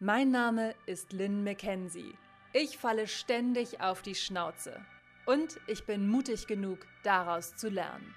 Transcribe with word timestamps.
Mein 0.00 0.30
Name 0.30 0.76
ist 0.86 1.12
Lynn 1.12 1.42
McKenzie. 1.42 2.14
Ich 2.52 2.78
falle 2.78 3.08
ständig 3.08 3.80
auf 3.80 4.00
die 4.00 4.14
Schnauze. 4.14 4.80
Und 5.26 5.58
ich 5.66 5.86
bin 5.86 6.08
mutig 6.08 6.46
genug, 6.46 6.86
daraus 7.02 7.56
zu 7.56 7.68
lernen. 7.68 8.14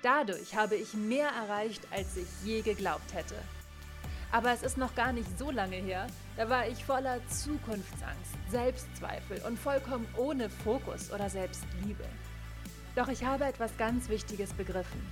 Dadurch 0.00 0.56
habe 0.56 0.76
ich 0.76 0.94
mehr 0.94 1.28
erreicht, 1.28 1.86
als 1.90 2.16
ich 2.16 2.26
je 2.42 2.62
geglaubt 2.62 3.12
hätte. 3.12 3.34
Aber 4.32 4.50
es 4.50 4.62
ist 4.62 4.78
noch 4.78 4.94
gar 4.94 5.12
nicht 5.12 5.38
so 5.38 5.50
lange 5.50 5.76
her, 5.76 6.06
da 6.38 6.48
war 6.48 6.66
ich 6.66 6.82
voller 6.82 7.20
Zukunftsangst, 7.28 8.38
Selbstzweifel 8.48 9.42
und 9.46 9.58
vollkommen 9.58 10.08
ohne 10.16 10.48
Fokus 10.48 11.12
oder 11.12 11.28
Selbstliebe. 11.28 12.06
Doch 12.96 13.08
ich 13.08 13.22
habe 13.22 13.44
etwas 13.44 13.76
ganz 13.76 14.08
Wichtiges 14.08 14.54
begriffen. 14.54 15.06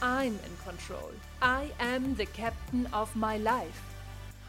I'm 0.00 0.26
in 0.44 0.58
control. 0.64 1.12
I 1.40 1.70
am 1.78 2.16
the 2.16 2.26
captain 2.26 2.92
of 2.92 3.14
my 3.14 3.38
life. 3.38 3.95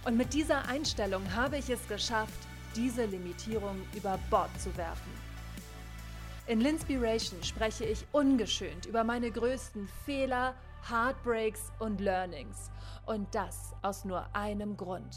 Und 0.08 0.16
mit 0.16 0.34
dieser 0.34 0.66
Einstellung 0.70 1.22
habe 1.36 1.58
ich 1.58 1.70
es 1.70 1.86
geschafft, 1.90 2.48
diese 2.78 3.04
Limitierung 3.04 3.82
über 3.94 4.18
Bord 4.30 4.50
zu 4.58 4.76
werfen. 4.78 5.12
In 6.48 6.62
Linspiration 6.62 7.44
spreche 7.44 7.84
ich 7.84 8.06
ungeschönt 8.14 8.86
über 8.86 9.04
meine 9.04 9.30
größten 9.30 9.90
Fehler, 10.06 10.56
Heartbreaks 10.90 11.74
und 11.80 12.00
Learnings. 12.00 12.72
Und 13.06 13.36
das 13.36 13.74
aus 13.82 14.06
nur 14.06 14.34
einem 14.34 14.78
Grund. 14.78 15.14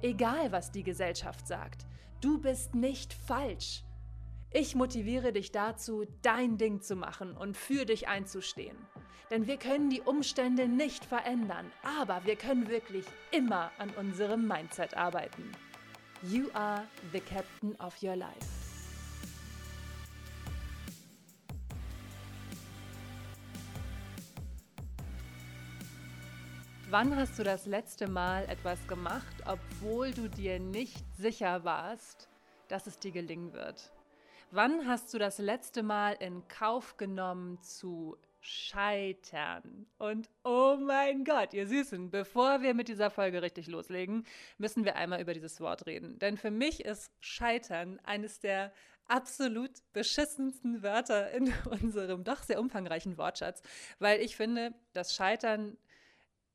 Egal, 0.00 0.52
was 0.52 0.70
die 0.70 0.84
Gesellschaft 0.84 1.48
sagt, 1.48 1.84
du 2.20 2.40
bist 2.40 2.72
nicht 2.76 3.12
falsch. 3.12 3.82
Ich 4.56 4.76
motiviere 4.76 5.32
dich 5.32 5.50
dazu, 5.50 6.04
dein 6.22 6.58
Ding 6.58 6.80
zu 6.80 6.94
machen 6.94 7.36
und 7.36 7.56
für 7.56 7.84
dich 7.84 8.06
einzustehen. 8.06 8.76
Denn 9.28 9.48
wir 9.48 9.56
können 9.56 9.90
die 9.90 10.00
Umstände 10.00 10.68
nicht 10.68 11.04
verändern, 11.04 11.72
aber 11.82 12.24
wir 12.24 12.36
können 12.36 12.68
wirklich 12.68 13.04
immer 13.32 13.72
an 13.78 13.90
unserem 13.98 14.46
Mindset 14.46 14.96
arbeiten. 14.96 15.50
You 16.22 16.50
are 16.52 16.84
the 17.12 17.18
captain 17.18 17.74
of 17.80 18.00
your 18.00 18.14
life. 18.14 18.30
Wann 26.90 27.16
hast 27.16 27.40
du 27.40 27.42
das 27.42 27.66
letzte 27.66 28.06
Mal 28.06 28.44
etwas 28.44 28.86
gemacht, 28.86 29.34
obwohl 29.46 30.12
du 30.12 30.28
dir 30.28 30.60
nicht 30.60 31.04
sicher 31.16 31.64
warst, 31.64 32.28
dass 32.68 32.86
es 32.86 33.00
dir 33.00 33.10
gelingen 33.10 33.52
wird? 33.52 33.92
Wann 34.54 34.86
hast 34.86 35.12
du 35.12 35.18
das 35.18 35.38
letzte 35.38 35.82
Mal 35.82 36.12
in 36.12 36.46
Kauf 36.46 36.96
genommen 36.96 37.60
zu 37.60 38.16
scheitern? 38.40 39.88
Und 39.98 40.30
oh 40.44 40.76
mein 40.78 41.24
Gott, 41.24 41.52
ihr 41.54 41.66
Süßen, 41.66 42.08
bevor 42.12 42.62
wir 42.62 42.72
mit 42.72 42.86
dieser 42.86 43.10
Folge 43.10 43.42
richtig 43.42 43.66
loslegen, 43.66 44.24
müssen 44.58 44.84
wir 44.84 44.94
einmal 44.94 45.20
über 45.20 45.34
dieses 45.34 45.60
Wort 45.60 45.86
reden. 45.86 46.20
Denn 46.20 46.36
für 46.36 46.52
mich 46.52 46.84
ist 46.84 47.10
Scheitern 47.18 47.98
eines 48.04 48.38
der 48.38 48.72
absolut 49.08 49.72
beschissensten 49.92 50.84
Wörter 50.84 51.32
in 51.32 51.52
unserem 51.82 52.22
doch 52.22 52.44
sehr 52.44 52.60
umfangreichen 52.60 53.18
Wortschatz, 53.18 53.60
weil 53.98 54.20
ich 54.20 54.36
finde, 54.36 54.72
dass 54.92 55.16
Scheitern 55.16 55.76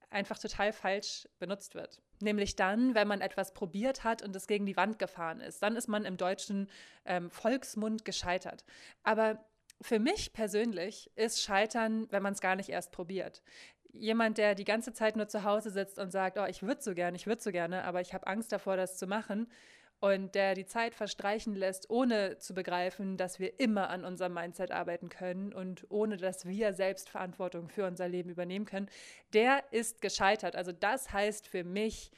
einfach 0.10 0.40
total 0.40 0.72
falsch 0.72 1.28
benutzt 1.38 1.76
wird. 1.76 2.00
Nämlich 2.22 2.56
dann, 2.56 2.96
wenn 2.96 3.08
man 3.08 3.22
etwas 3.22 3.54
probiert 3.54 4.04
hat 4.04 4.22
und 4.22 4.36
es 4.36 4.48
gegen 4.48 4.66
die 4.66 4.76
Wand 4.76 5.00
gefahren 5.00 5.40
ist. 5.40 5.64
Dann 5.64 5.76
ist 5.76 5.88
man 5.88 6.06
im 6.06 6.18
deutschen 6.18 6.70
ähm, 7.06 7.30
Volksmund 7.30 8.04
gescheitert. 8.04 8.66
Aber 9.04 9.46
für 9.82 10.00
mich 10.00 10.34
persönlich 10.34 11.10
ist 11.16 11.42
Scheitern, 11.42 12.08
wenn 12.12 12.24
man 12.24 12.34
es 12.34 12.42
gar 12.42 12.56
nicht 12.56 12.70
erst 12.70 12.92
probiert. 12.92 13.42
Jemand, 13.92 14.38
der 14.38 14.54
die 14.54 14.66
ganze 14.66 14.94
Zeit 14.94 15.16
nur 15.16 15.28
zu 15.28 15.44
Hause 15.44 15.72
sitzt 15.72 15.98
und 15.98 16.12
sagt, 16.12 16.38
oh, 16.38 16.46
ich 16.46 16.62
würde 16.62 16.82
so 16.82 16.94
gerne, 16.94 17.16
ich 17.16 17.26
würde 17.26 17.42
so 17.42 17.52
gerne, 17.52 17.84
aber 17.86 18.02
ich 18.02 18.14
habe 18.14 18.28
Angst 18.28 18.52
davor, 18.52 18.78
das 18.78 18.98
zu 18.98 19.08
machen, 19.08 19.48
und 20.00 20.34
der 20.36 20.56
die 20.56 20.66
Zeit 20.66 20.96
verstreichen 20.96 21.56
lässt, 21.56 21.90
ohne 21.90 22.38
zu 22.38 22.54
begreifen, 22.54 23.18
dass 23.18 23.40
wir 23.40 23.60
immer 23.60 23.90
an 23.90 24.06
unserem 24.06 24.34
Mindset 24.34 24.72
arbeiten 24.72 25.10
können 25.10 25.54
und 25.54 25.86
ohne 25.90 26.18
dass 26.18 26.46
wir 26.46 26.74
selbst 26.74 27.10
Verantwortung 27.10 27.70
für 27.70 27.86
unser 27.86 28.08
Leben 28.08 28.30
übernehmen 28.30 28.66
können, 28.66 28.90
der 29.34 29.64
ist 29.72 30.02
gescheitert. 30.02 30.56
Also 30.56 30.72
das 30.72 31.12
heißt 31.12 31.48
für 31.48 31.64
mich 31.64 32.12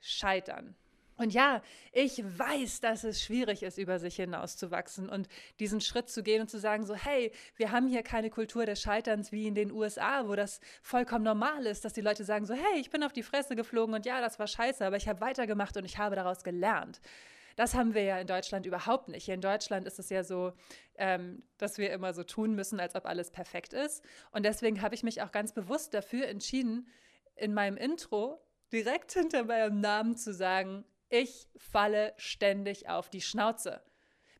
scheitern. 0.00 0.74
Und 1.18 1.34
ja, 1.34 1.62
ich 1.92 2.22
weiß, 2.24 2.80
dass 2.80 3.02
es 3.04 3.22
schwierig 3.22 3.64
ist, 3.64 3.76
über 3.76 3.98
sich 3.98 4.16
hinauszuwachsen 4.16 5.08
und 5.08 5.28
diesen 5.58 5.80
Schritt 5.80 6.08
zu 6.08 6.22
gehen 6.22 6.40
und 6.40 6.48
zu 6.48 6.58
sagen, 6.58 6.86
so, 6.86 6.94
hey, 6.94 7.32
wir 7.56 7.72
haben 7.72 7.88
hier 7.88 8.04
keine 8.04 8.30
Kultur 8.30 8.64
des 8.66 8.80
Scheiterns 8.80 9.32
wie 9.32 9.48
in 9.48 9.56
den 9.56 9.72
USA, 9.72 10.28
wo 10.28 10.36
das 10.36 10.60
vollkommen 10.80 11.24
normal 11.24 11.66
ist, 11.66 11.84
dass 11.84 11.92
die 11.92 12.00
Leute 12.00 12.24
sagen, 12.24 12.46
so, 12.46 12.54
hey, 12.54 12.80
ich 12.80 12.90
bin 12.90 13.02
auf 13.02 13.12
die 13.12 13.24
Fresse 13.24 13.56
geflogen 13.56 13.94
und 13.94 14.06
ja, 14.06 14.20
das 14.20 14.38
war 14.38 14.46
scheiße, 14.46 14.86
aber 14.86 14.96
ich 14.96 15.08
habe 15.08 15.20
weitergemacht 15.20 15.76
und 15.76 15.84
ich 15.84 15.98
habe 15.98 16.14
daraus 16.14 16.44
gelernt. 16.44 17.00
Das 17.56 17.74
haben 17.74 17.92
wir 17.92 18.04
ja 18.04 18.20
in 18.20 18.28
Deutschland 18.28 18.66
überhaupt 18.66 19.08
nicht. 19.08 19.24
Hier 19.24 19.34
in 19.34 19.40
Deutschland 19.40 19.84
ist 19.84 19.98
es 19.98 20.10
ja 20.10 20.22
so, 20.22 20.52
ähm, 20.96 21.42
dass 21.56 21.76
wir 21.76 21.90
immer 21.90 22.14
so 22.14 22.22
tun 22.22 22.54
müssen, 22.54 22.78
als 22.78 22.94
ob 22.94 23.04
alles 23.04 23.32
perfekt 23.32 23.72
ist. 23.72 24.04
Und 24.30 24.44
deswegen 24.44 24.80
habe 24.80 24.94
ich 24.94 25.02
mich 25.02 25.22
auch 25.22 25.32
ganz 25.32 25.52
bewusst 25.52 25.92
dafür 25.92 26.28
entschieden, 26.28 26.86
in 27.34 27.54
meinem 27.54 27.76
Intro 27.76 28.40
direkt 28.72 29.12
hinter 29.12 29.42
meinem 29.44 29.80
Namen 29.80 30.16
zu 30.16 30.32
sagen, 30.32 30.84
ich 31.08 31.48
falle 31.56 32.14
ständig 32.16 32.88
auf 32.88 33.10
die 33.10 33.20
Schnauze. 33.20 33.82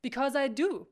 Because 0.02 0.38
I 0.38 0.54
do. 0.54 0.86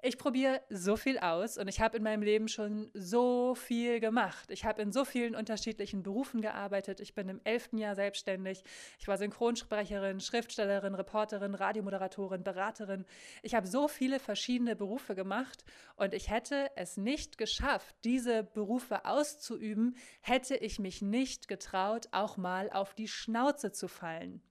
Ich 0.00 0.18
probiere 0.18 0.62
so 0.68 0.96
viel 0.96 1.18
aus 1.18 1.58
und 1.58 1.68
ich 1.68 1.80
habe 1.80 1.96
in 1.96 2.02
meinem 2.02 2.22
Leben 2.22 2.48
schon 2.48 2.90
so 2.94 3.54
viel 3.54 4.00
gemacht. 4.00 4.50
Ich 4.50 4.64
habe 4.64 4.82
in 4.82 4.92
so 4.92 5.04
vielen 5.04 5.34
unterschiedlichen 5.34 6.02
Berufen 6.02 6.40
gearbeitet. 6.40 7.00
Ich 7.00 7.14
bin 7.14 7.28
im 7.28 7.40
elften 7.44 7.78
Jahr 7.78 7.94
selbstständig. 7.94 8.62
Ich 8.98 9.08
war 9.08 9.16
Synchronsprecherin, 9.16 10.20
Schriftstellerin, 10.20 10.94
Reporterin, 10.94 11.54
Radiomoderatorin, 11.54 12.42
Beraterin. 12.42 13.04
Ich 13.42 13.54
habe 13.54 13.66
so 13.66 13.88
viele 13.88 14.18
verschiedene 14.18 14.76
Berufe 14.76 15.14
gemacht 15.14 15.64
und 15.96 16.14
ich 16.14 16.30
hätte 16.30 16.70
es 16.76 16.96
nicht 16.96 17.38
geschafft, 17.38 17.94
diese 18.04 18.42
Berufe 18.42 19.04
auszuüben, 19.04 19.96
hätte 20.20 20.56
ich 20.56 20.78
mich 20.78 21.02
nicht 21.02 21.48
getraut, 21.48 22.08
auch 22.12 22.36
mal 22.36 22.70
auf 22.70 22.94
die 22.94 23.08
Schnauze 23.08 23.72
zu 23.72 23.88
fallen. 23.88 24.42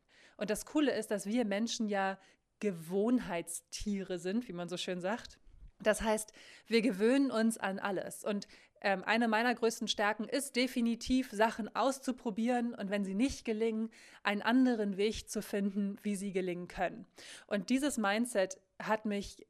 Und 0.42 0.50
das 0.50 0.66
Coole 0.66 0.92
ist, 0.98 1.12
dass 1.12 1.28
wir 1.28 1.46
Menschen 1.46 1.88
ja 1.88 2.18
Gewohnheitstiere 2.62 4.18
sind, 4.18 4.48
wie 4.48 4.54
man 4.54 4.70
so 4.70 4.76
schön 4.76 5.00
sagt. 5.00 5.38
Das 5.84 6.02
heißt, 6.02 6.34
wir 6.66 6.82
gewöhnen 6.82 7.30
uns 7.30 7.60
an 7.60 7.78
alles. 7.78 8.24
Und 8.24 8.48
ähm, 8.82 9.04
eine 9.04 9.28
meiner 9.28 9.54
größten 9.54 9.88
Stärken 9.88 10.24
ist 10.24 10.56
definitiv, 10.56 11.30
Sachen 11.30 11.76
auszuprobieren 11.76 12.74
und 12.74 12.90
wenn 12.90 13.06
sie 13.06 13.14
nicht 13.14 13.46
gelingen, 13.46 13.92
einen 14.24 14.42
anderen 14.42 14.98
Weg 14.98 15.30
zu 15.30 15.44
finden, 15.44 16.00
wie 16.02 16.16
sie 16.16 16.32
gelingen 16.32 16.68
können. 16.68 17.06
Und 17.46 17.70
dieses 17.70 18.00
Mindset 18.00 18.60
hat 18.82 19.06
mich 19.06 19.46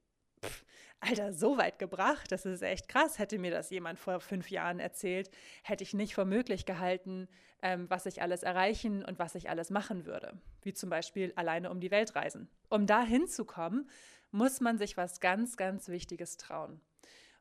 Alter, 1.04 1.34
so 1.34 1.58
weit 1.58 1.80
gebracht, 1.80 2.32
das 2.32 2.46
ist 2.46 2.62
echt 2.62 2.88
krass. 2.88 3.18
Hätte 3.18 3.40
mir 3.40 3.50
das 3.50 3.72
jemand 3.72 4.00
vor 4.00 4.20
fünf 4.20 4.52
Jahren 4.52 4.80
erzählt, 4.80 5.32
hätte 5.64 5.84
ich 5.84 5.96
nicht 5.96 6.14
für 6.14 6.26
möglich 6.26 6.68
gehalten, 6.68 7.28
ähm, 7.64 7.90
was 7.90 8.06
ich 8.06 8.22
alles 8.22 8.44
erreichen 8.44 9.04
und 9.04 9.18
was 9.18 9.34
ich 9.34 9.50
alles 9.50 9.72
machen 9.72 10.06
würde. 10.06 10.40
Wie 10.62 10.74
zum 10.74 10.92
Beispiel 10.92 11.34
alleine 11.36 11.72
um 11.72 11.80
die 11.80 11.90
Welt 11.90 12.16
reisen. 12.16 12.50
Um 12.70 12.86
da 12.86 13.02
hinzukommen, 13.02 13.90
muss 14.30 14.62
man 14.62 14.78
sich 14.78 14.96
was 14.96 15.20
ganz, 15.20 15.58
ganz 15.58 15.88
Wichtiges 15.88 16.38
trauen. 16.38 16.80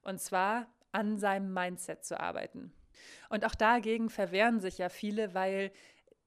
Und 0.01 0.21
zwar 0.23 0.67
an 0.93 1.19
seinem 1.19 1.53
Mindset 1.53 2.03
zu 2.03 2.19
arbeiten. 2.19 2.73
Und 3.29 3.45
auch 3.45 3.55
dagegen 3.55 4.09
verwehren 4.09 4.61
sich 4.61 4.79
ja 4.79 4.89
viele, 4.89 5.35
weil 5.35 5.71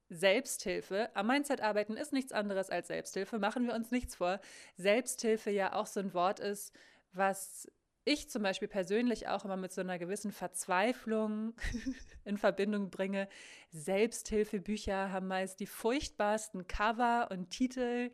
Selbsthilfe, 0.10 1.10
am 1.16 1.28
Mindset 1.28 1.62
arbeiten 1.62 1.98
ist 1.98 2.14
nichts 2.14 2.32
anderes 2.32 2.70
als 2.70 2.88
Selbsthilfe, 2.88 3.40
machen 3.40 3.66
wir 3.66 3.74
uns 3.74 3.90
nichts 3.90 4.16
vor. 4.16 4.40
Selbsthilfe 4.78 5.50
ja 5.50 5.74
auch 5.74 5.88
so 5.88 6.00
ein 6.00 6.14
Wort 6.14 6.40
ist, 6.40 6.74
was 7.14 7.68
ich 8.06 8.30
zum 8.30 8.44
Beispiel 8.44 8.68
persönlich 8.68 9.28
auch 9.28 9.46
immer 9.46 9.58
mit 9.58 9.72
so 9.72 9.82
einer 9.82 9.98
gewissen 9.98 10.32
Verzweiflung 10.32 11.54
in 12.26 12.38
Verbindung 12.38 12.90
bringe. 12.90 13.30
Selbsthilfebücher 13.72 15.12
haben 15.12 15.28
meist 15.28 15.60
die 15.60 15.68
furchtbarsten 15.68 16.68
Cover 16.68 17.30
und 17.32 17.50
Titel 17.50 18.12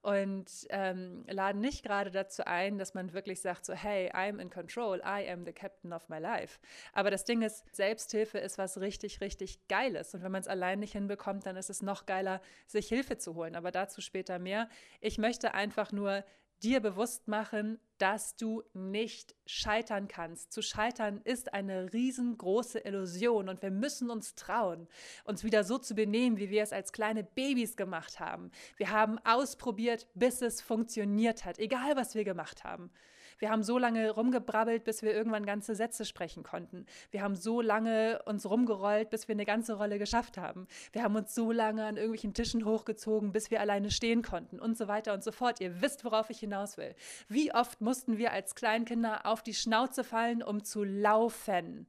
und 0.00 0.66
ähm, 0.70 1.24
laden 1.28 1.60
nicht 1.60 1.84
gerade 1.84 2.10
dazu 2.10 2.46
ein, 2.46 2.78
dass 2.78 2.94
man 2.94 3.12
wirklich 3.12 3.40
sagt, 3.40 3.64
so, 3.64 3.74
hey, 3.74 4.10
I'm 4.12 4.40
in 4.40 4.48
control, 4.48 4.98
I 4.98 5.28
am 5.28 5.44
the 5.44 5.52
captain 5.52 5.92
of 5.92 6.08
my 6.08 6.18
life. 6.18 6.60
Aber 6.92 7.10
das 7.10 7.24
Ding 7.24 7.42
ist, 7.42 7.64
Selbsthilfe 7.74 8.38
ist 8.38 8.58
was 8.58 8.80
richtig, 8.80 9.20
richtig 9.20 9.66
Geiles. 9.68 10.14
Und 10.14 10.22
wenn 10.22 10.32
man 10.32 10.40
es 10.40 10.48
allein 10.48 10.78
nicht 10.78 10.92
hinbekommt, 10.92 11.46
dann 11.46 11.56
ist 11.56 11.68
es 11.68 11.82
noch 11.82 12.06
geiler, 12.06 12.40
sich 12.66 12.88
Hilfe 12.88 13.18
zu 13.18 13.34
holen. 13.34 13.56
Aber 13.56 13.72
dazu 13.72 14.00
später 14.00 14.38
mehr. 14.38 14.68
Ich 15.00 15.18
möchte 15.18 15.52
einfach 15.54 15.90
nur 15.90 16.24
dir 16.62 16.80
bewusst 16.80 17.28
machen, 17.28 17.78
dass 17.98 18.36
du 18.36 18.62
nicht 18.74 19.34
scheitern 19.46 20.08
kannst. 20.08 20.52
Zu 20.52 20.62
scheitern 20.62 21.20
ist 21.24 21.52
eine 21.52 21.92
riesengroße 21.92 22.78
Illusion 22.80 23.48
und 23.48 23.62
wir 23.62 23.70
müssen 23.70 24.10
uns 24.10 24.34
trauen, 24.34 24.88
uns 25.24 25.44
wieder 25.44 25.64
so 25.64 25.78
zu 25.78 25.94
benehmen, 25.94 26.38
wie 26.38 26.50
wir 26.50 26.62
es 26.62 26.72
als 26.72 26.92
kleine 26.92 27.24
Babys 27.24 27.76
gemacht 27.76 28.20
haben. 28.20 28.50
Wir 28.76 28.90
haben 28.90 29.18
ausprobiert, 29.24 30.06
bis 30.14 30.42
es 30.42 30.60
funktioniert 30.60 31.44
hat, 31.44 31.58
egal 31.58 31.96
was 31.96 32.14
wir 32.14 32.24
gemacht 32.24 32.64
haben. 32.64 32.90
Wir 33.38 33.50
haben 33.50 33.62
so 33.62 33.78
lange 33.78 34.10
rumgebrabbelt, 34.10 34.84
bis 34.84 35.02
wir 35.02 35.12
irgendwann 35.12 35.46
ganze 35.46 35.74
Sätze 35.74 36.04
sprechen 36.04 36.42
konnten. 36.42 36.86
Wir 37.10 37.22
haben 37.22 37.36
so 37.36 37.60
lange 37.60 38.20
uns 38.24 38.48
rumgerollt, 38.48 39.10
bis 39.10 39.28
wir 39.28 39.34
eine 39.34 39.44
ganze 39.44 39.74
Rolle 39.74 39.98
geschafft 39.98 40.38
haben. 40.38 40.66
Wir 40.92 41.02
haben 41.02 41.16
uns 41.16 41.34
so 41.34 41.52
lange 41.52 41.84
an 41.84 41.96
irgendwelchen 41.96 42.34
Tischen 42.34 42.64
hochgezogen, 42.64 43.32
bis 43.32 43.50
wir 43.50 43.60
alleine 43.60 43.90
stehen 43.90 44.22
konnten 44.22 44.58
und 44.58 44.76
so 44.76 44.88
weiter 44.88 45.14
und 45.14 45.22
so 45.22 45.32
fort. 45.32 45.60
Ihr 45.60 45.80
wisst, 45.80 46.04
worauf 46.04 46.30
ich 46.30 46.40
hinaus 46.40 46.76
will. 46.76 46.94
Wie 47.28 47.54
oft 47.54 47.80
mussten 47.80 48.18
wir 48.18 48.32
als 48.32 48.54
Kleinkinder 48.54 49.26
auf 49.26 49.42
die 49.42 49.54
Schnauze 49.54 50.04
fallen, 50.04 50.42
um 50.42 50.64
zu 50.64 50.84
laufen? 50.84 51.86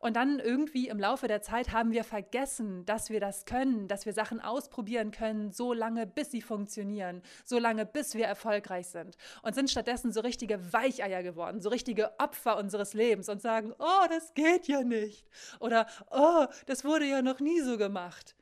Und 0.00 0.16
dann 0.16 0.40
irgendwie 0.40 0.88
im 0.88 0.98
Laufe 0.98 1.28
der 1.28 1.42
Zeit 1.42 1.72
haben 1.72 1.92
wir 1.92 2.04
vergessen, 2.04 2.86
dass 2.86 3.10
wir 3.10 3.20
das 3.20 3.44
können, 3.44 3.86
dass 3.86 4.06
wir 4.06 4.14
Sachen 4.14 4.40
ausprobieren 4.40 5.10
können, 5.10 5.52
so 5.52 5.74
lange 5.74 6.06
bis 6.06 6.30
sie 6.30 6.40
funktionieren, 6.40 7.22
so 7.44 7.58
lange 7.58 7.84
bis 7.84 8.14
wir 8.14 8.24
erfolgreich 8.24 8.86
sind. 8.86 9.18
Und 9.42 9.54
sind 9.54 9.70
stattdessen 9.70 10.10
so 10.10 10.20
richtige 10.20 10.72
Weicheier 10.72 11.22
geworden, 11.22 11.60
so 11.60 11.68
richtige 11.68 12.18
Opfer 12.18 12.56
unseres 12.56 12.94
Lebens 12.94 13.28
und 13.28 13.42
sagen, 13.42 13.74
oh, 13.78 14.06
das 14.08 14.32
geht 14.32 14.68
ja 14.68 14.82
nicht. 14.82 15.28
Oder, 15.60 15.86
oh, 16.10 16.46
das 16.64 16.82
wurde 16.82 17.04
ja 17.04 17.20
noch 17.20 17.40
nie 17.40 17.60
so 17.60 17.76
gemacht. 17.76 18.34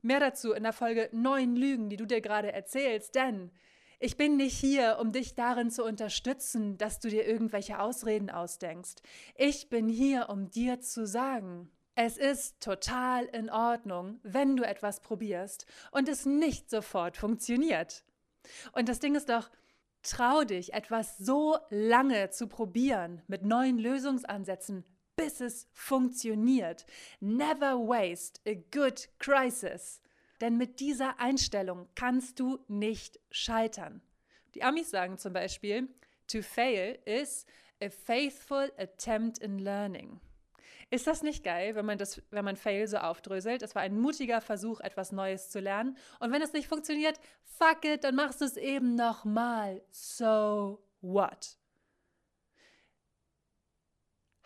Mehr 0.00 0.20
dazu 0.20 0.54
in 0.54 0.62
der 0.62 0.72
Folge 0.72 1.10
Neun 1.12 1.56
Lügen, 1.56 1.90
die 1.90 1.96
du 1.98 2.06
dir 2.06 2.22
gerade 2.22 2.52
erzählst, 2.52 3.14
denn 3.14 3.50
ich 4.00 4.16
bin 4.16 4.36
nicht 4.36 4.56
hier, 4.56 4.98
um 5.00 5.12
dich 5.12 5.34
darin 5.34 5.70
zu 5.70 5.84
unterstützen, 5.84 6.76
dass 6.78 7.00
du 7.00 7.08
dir 7.08 7.26
irgendwelche 7.26 7.78
Ausreden 7.78 8.30
ausdenkst. 8.30 8.96
Ich 9.36 9.68
bin 9.68 9.88
hier, 9.88 10.28
um 10.28 10.50
dir 10.50 10.80
zu 10.80 11.06
sagen, 11.06 11.70
es 11.96 12.16
ist 12.16 12.60
total 12.60 13.24
in 13.26 13.50
Ordnung, 13.50 14.18
wenn 14.22 14.56
du 14.56 14.64
etwas 14.64 15.00
probierst 15.00 15.66
und 15.92 16.08
es 16.08 16.26
nicht 16.26 16.68
sofort 16.68 17.16
funktioniert. 17.16 18.04
Und 18.72 18.88
das 18.88 18.98
Ding 18.98 19.14
ist 19.14 19.28
doch, 19.28 19.50
trau 20.02 20.44
dich, 20.44 20.74
etwas 20.74 21.16
so 21.18 21.56
lange 21.70 22.30
zu 22.30 22.46
probieren 22.48 23.22
mit 23.26 23.44
neuen 23.44 23.78
Lösungsansätzen, 23.78 24.84
bis 25.16 25.40
es 25.40 25.68
funktioniert. 25.72 26.84
Never 27.20 27.78
waste 27.78 28.40
a 28.46 28.54
good 28.72 29.08
crisis. 29.18 30.00
Denn 30.40 30.56
mit 30.56 30.80
dieser 30.80 31.20
Einstellung 31.20 31.88
kannst 31.94 32.40
du 32.40 32.64
nicht 32.68 33.20
scheitern. 33.30 34.02
Die 34.54 34.62
Amis 34.62 34.90
sagen 34.90 35.18
zum 35.18 35.32
Beispiel, 35.32 35.88
to 36.26 36.42
fail 36.42 36.98
is 37.04 37.46
a 37.82 37.88
faithful 37.88 38.72
attempt 38.78 39.38
in 39.38 39.58
learning. 39.58 40.20
Ist 40.90 41.06
das 41.06 41.22
nicht 41.22 41.42
geil, 41.42 41.74
wenn 41.74 41.86
man 41.86 41.98
das, 41.98 42.22
wenn 42.30 42.44
man 42.44 42.56
Fail 42.56 42.86
so 42.86 42.98
aufdröselt? 42.98 43.62
Es 43.62 43.74
war 43.74 43.82
ein 43.82 43.98
mutiger 43.98 44.40
Versuch, 44.40 44.80
etwas 44.80 45.12
Neues 45.12 45.50
zu 45.50 45.58
lernen. 45.58 45.96
Und 46.20 46.30
wenn 46.30 46.42
es 46.42 46.52
nicht 46.52 46.68
funktioniert, 46.68 47.18
fuck 47.42 47.84
it, 47.84 48.04
dann 48.04 48.14
machst 48.14 48.40
du 48.40 48.44
es 48.44 48.56
eben 48.56 48.94
nochmal. 48.94 49.82
So 49.90 50.84
what? 51.00 51.58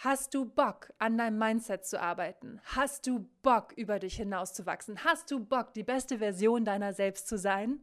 Hast 0.01 0.33
du 0.33 0.45
Bock, 0.45 0.93
an 1.01 1.19
deinem 1.19 1.39
Mindset 1.39 1.85
zu 1.85 2.01
arbeiten? 2.01 2.61
Hast 2.63 3.09
du 3.09 3.29
Bock, 3.43 3.73
über 3.73 3.99
dich 3.99 4.15
hinauszuwachsen? 4.15 5.03
Hast 5.03 5.29
du 5.33 5.45
Bock, 5.45 5.75
die 5.75 5.83
beste 5.83 6.19
Version 6.19 6.65
deiner 6.65 6.93
selbst 6.93 7.27
zu 7.27 7.37
sein? 7.37 7.83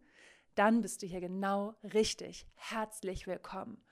Dann 0.55 0.81
bist 0.81 1.01
du 1.01 1.07
hier 1.07 1.19
genau 1.19 1.75
richtig. 1.83 2.47
Herzlich 2.55 3.27
willkommen. 3.27 3.83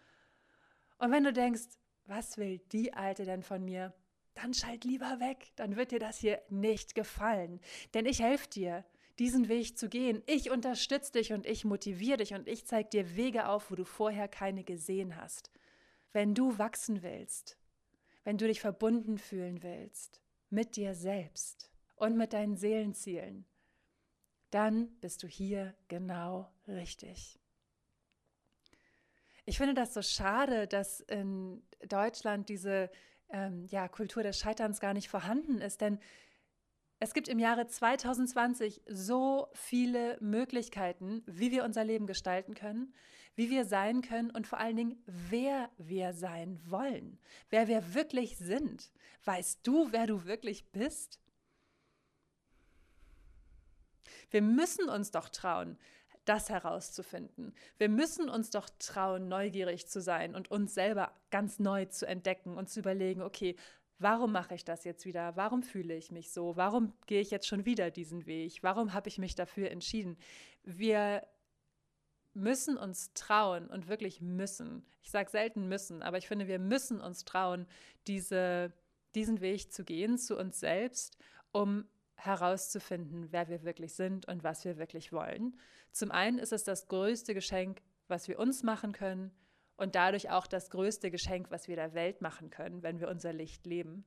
Und 0.99 1.11
wenn 1.11 1.25
du 1.25 1.33
denkst, 1.33 1.63
was 2.05 2.37
will 2.37 2.59
die 2.71 2.93
Alte 2.93 3.25
denn 3.25 3.43
von 3.43 3.65
mir? 3.65 3.93
Dann 4.35 4.53
schalt 4.53 4.85
lieber 4.85 5.19
weg, 5.19 5.51
dann 5.57 5.75
wird 5.75 5.91
dir 5.91 5.99
das 5.99 6.17
hier 6.17 6.41
nicht 6.47 6.95
gefallen. 6.95 7.59
Denn 7.93 8.05
ich 8.05 8.21
helfe 8.21 8.49
dir, 8.49 8.85
diesen 9.19 9.49
Weg 9.49 9.77
zu 9.77 9.89
gehen. 9.89 10.23
Ich 10.27 10.49
unterstütze 10.49 11.11
dich 11.11 11.33
und 11.33 11.45
ich 11.45 11.65
motiviere 11.65 12.19
dich 12.19 12.33
und 12.33 12.47
ich 12.47 12.65
zeige 12.67 12.87
dir 12.87 13.17
Wege 13.17 13.49
auf, 13.49 13.69
wo 13.69 13.75
du 13.75 13.83
vorher 13.83 14.29
keine 14.29 14.63
gesehen 14.63 15.17
hast. 15.17 15.51
Wenn 16.13 16.33
du 16.33 16.57
wachsen 16.57 17.03
willst, 17.03 17.57
wenn 18.23 18.37
du 18.37 18.47
dich 18.47 18.61
verbunden 18.61 19.17
fühlen 19.17 19.63
willst 19.63 20.21
mit 20.49 20.75
dir 20.75 20.95
selbst 20.95 21.71
und 21.95 22.17
mit 22.17 22.33
deinen 22.33 22.57
Seelenzielen, 22.57 23.45
dann 24.51 24.87
bist 24.99 25.23
du 25.23 25.27
hier 25.27 25.73
genau 25.87 26.51
richtig. 26.67 27.39
Ich 29.45 29.57
finde 29.57 29.73
das 29.73 29.93
so 29.93 30.01
schade, 30.01 30.67
dass 30.67 31.01
in 31.01 31.63
Deutschland 31.87 32.49
diese 32.49 32.89
ähm, 33.29 33.65
ja, 33.65 33.87
Kultur 33.87 34.23
des 34.23 34.39
Scheiterns 34.39 34.79
gar 34.79 34.93
nicht 34.93 35.09
vorhanden 35.09 35.59
ist, 35.59 35.81
denn 35.81 35.99
es 36.99 37.13
gibt 37.13 37.27
im 37.27 37.39
Jahre 37.39 37.67
2020 37.67 38.81
so 38.87 39.49
viele 39.53 40.17
Möglichkeiten, 40.21 41.21
wie 41.25 41.51
wir 41.51 41.65
unser 41.65 41.83
Leben 41.83 42.07
gestalten 42.07 42.53
können, 42.53 42.93
wie 43.35 43.49
wir 43.49 43.65
sein 43.65 44.01
können 44.01 44.31
und 44.31 44.47
vor 44.47 44.59
allen 44.59 44.75
Dingen, 44.75 45.03
wer 45.05 45.69
wir 45.77 46.13
sein 46.13 46.59
wollen, 46.69 47.19
wer 47.49 47.67
wir 47.67 47.93
wirklich 47.93 48.37
sind. 48.37 48.91
Weißt 49.25 49.59
du, 49.63 49.91
wer 49.91 50.07
du 50.07 50.25
wirklich 50.25 50.65
bist? 50.71 51.19
Wir 54.29 54.41
müssen 54.41 54.89
uns 54.89 55.11
doch 55.11 55.29
trauen, 55.29 55.77
das 56.25 56.49
herauszufinden. 56.49 57.53
Wir 57.77 57.89
müssen 57.89 58.29
uns 58.29 58.49
doch 58.49 58.69
trauen, 58.79 59.27
neugierig 59.27 59.87
zu 59.87 60.01
sein 60.01 60.35
und 60.35 60.51
uns 60.51 60.73
selber 60.73 61.13
ganz 61.31 61.59
neu 61.59 61.85
zu 61.85 62.07
entdecken 62.07 62.57
und 62.57 62.69
zu 62.69 62.79
überlegen, 62.79 63.21
okay, 63.21 63.55
warum 63.99 64.31
mache 64.31 64.55
ich 64.55 64.65
das 64.65 64.83
jetzt 64.83 65.05
wieder? 65.05 65.35
Warum 65.35 65.63
fühle 65.63 65.95
ich 65.95 66.11
mich 66.11 66.31
so? 66.31 66.55
Warum 66.55 66.93
gehe 67.07 67.21
ich 67.21 67.31
jetzt 67.31 67.47
schon 67.47 67.65
wieder 67.65 67.91
diesen 67.91 68.25
Weg? 68.25 68.61
Warum 68.61 68.93
habe 68.93 69.09
ich 69.09 69.17
mich 69.17 69.35
dafür 69.35 69.71
entschieden? 69.71 70.17
Wir 70.63 71.27
müssen 72.33 72.77
uns 72.77 73.13
trauen 73.13 73.67
und 73.67 73.87
wirklich 73.87 74.21
müssen. 74.21 74.85
Ich 75.01 75.11
sage 75.11 75.29
selten 75.29 75.67
müssen, 75.67 76.01
aber 76.01 76.17
ich 76.17 76.27
finde, 76.27 76.47
wir 76.47 76.59
müssen 76.59 77.01
uns 77.01 77.25
trauen, 77.25 77.67
diese, 78.07 78.73
diesen 79.15 79.41
Weg 79.41 79.71
zu 79.71 79.83
gehen 79.83 80.17
zu 80.17 80.37
uns 80.37 80.59
selbst, 80.59 81.17
um 81.51 81.85
herauszufinden, 82.15 83.31
wer 83.31 83.49
wir 83.49 83.63
wirklich 83.63 83.93
sind 83.93 84.27
und 84.27 84.43
was 84.43 84.65
wir 84.65 84.77
wirklich 84.77 85.11
wollen. 85.11 85.57
Zum 85.91 86.11
einen 86.11 86.39
ist 86.39 86.53
es 86.53 86.63
das 86.63 86.87
größte 86.87 87.33
Geschenk, 87.33 87.81
was 88.07 88.27
wir 88.27 88.39
uns 88.39 88.63
machen 88.63 88.93
können 88.93 89.31
und 89.75 89.95
dadurch 89.95 90.29
auch 90.29 90.47
das 90.47 90.69
größte 90.69 91.11
Geschenk, 91.11 91.51
was 91.51 91.67
wir 91.67 91.75
der 91.75 91.93
Welt 91.93 92.21
machen 92.21 92.49
können, 92.49 92.83
wenn 92.83 92.99
wir 92.99 93.09
unser 93.09 93.33
Licht 93.33 93.65
leben. 93.65 94.05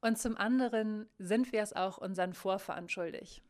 Und 0.00 0.18
zum 0.18 0.36
anderen 0.36 1.08
sind 1.18 1.52
wir 1.52 1.62
es 1.62 1.72
auch 1.72 1.98
unseren 1.98 2.34
Vorfahren 2.34 2.88
schuldig. 2.88 3.42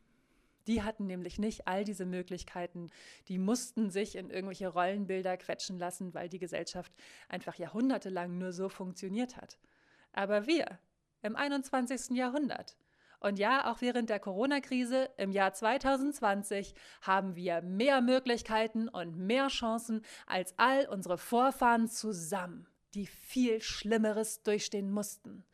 Die 0.67 0.83
hatten 0.83 1.07
nämlich 1.07 1.39
nicht 1.39 1.67
all 1.67 1.83
diese 1.83 2.05
Möglichkeiten. 2.05 2.89
Die 3.27 3.37
mussten 3.37 3.89
sich 3.89 4.15
in 4.15 4.29
irgendwelche 4.29 4.67
Rollenbilder 4.67 5.37
quetschen 5.37 5.79
lassen, 5.79 6.13
weil 6.13 6.29
die 6.29 6.39
Gesellschaft 6.39 6.93
einfach 7.29 7.55
jahrhundertelang 7.55 8.37
nur 8.37 8.51
so 8.51 8.69
funktioniert 8.69 9.37
hat. 9.37 9.57
Aber 10.11 10.45
wir 10.45 10.79
im 11.21 11.35
21. 11.35 12.17
Jahrhundert, 12.17 12.77
und 13.19 13.39
ja, 13.39 13.71
auch 13.71 13.81
während 13.81 14.09
der 14.09 14.19
Corona-Krise 14.19 15.09
im 15.17 15.31
Jahr 15.31 15.53
2020 15.53 16.75
haben 17.01 17.35
wir 17.35 17.61
mehr 17.61 18.01
Möglichkeiten 18.01 18.87
und 18.87 19.17
mehr 19.17 19.47
Chancen 19.47 20.03
als 20.27 20.53
all 20.57 20.87
unsere 20.87 21.17
Vorfahren 21.17 21.87
zusammen, 21.87 22.67
die 22.93 23.07
viel 23.07 23.59
Schlimmeres 23.61 24.43
durchstehen 24.43 24.91
mussten. 24.91 25.45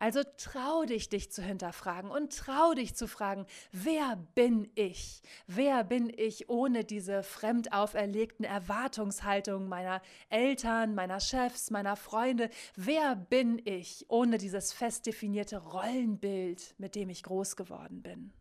Also 0.00 0.20
trau 0.36 0.84
dich, 0.84 1.08
dich 1.08 1.32
zu 1.32 1.42
hinterfragen 1.42 2.12
und 2.12 2.32
trau 2.32 2.72
dich 2.72 2.94
zu 2.94 3.08
fragen, 3.08 3.46
wer 3.72 4.16
bin 4.36 4.70
ich? 4.76 5.22
Wer 5.48 5.82
bin 5.82 6.12
ich 6.16 6.48
ohne 6.48 6.84
diese 6.84 7.24
fremd 7.24 7.72
auferlegten 7.72 8.44
Erwartungshaltungen 8.44 9.68
meiner 9.68 10.00
Eltern, 10.30 10.94
meiner 10.94 11.18
Chefs, 11.18 11.72
meiner 11.72 11.96
Freunde? 11.96 12.48
Wer 12.76 13.16
bin 13.16 13.60
ich 13.64 14.06
ohne 14.08 14.38
dieses 14.38 14.72
fest 14.72 15.04
definierte 15.04 15.58
Rollenbild, 15.58 16.76
mit 16.78 16.94
dem 16.94 17.10
ich 17.10 17.24
groß 17.24 17.56
geworden 17.56 18.00
bin? 18.00 18.32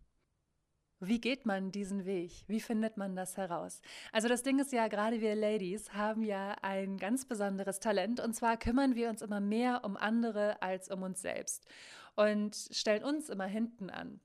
Wie 0.99 1.21
geht 1.21 1.45
man 1.45 1.71
diesen 1.71 2.05
Weg? 2.05 2.43
Wie 2.47 2.59
findet 2.59 2.97
man 2.97 3.15
das 3.15 3.37
heraus? 3.37 3.81
Also 4.11 4.27
das 4.27 4.41
Ding 4.41 4.57
ist 4.57 4.71
ja, 4.71 4.87
gerade 4.87 5.21
wir 5.21 5.35
Ladies 5.35 5.93
haben 5.93 6.23
ja 6.23 6.55
ein 6.63 6.97
ganz 6.97 7.25
besonderes 7.25 7.79
Talent 7.79 8.19
und 8.19 8.33
zwar 8.33 8.57
kümmern 8.57 8.95
wir 8.95 9.09
uns 9.09 9.21
immer 9.21 9.39
mehr 9.39 9.83
um 9.83 9.95
andere 9.95 10.59
als 10.61 10.89
um 10.89 11.03
uns 11.03 11.21
selbst 11.21 11.67
und 12.15 12.55
stellen 12.71 13.03
uns 13.03 13.29
immer 13.29 13.45
hinten 13.45 13.91
an. 13.91 14.19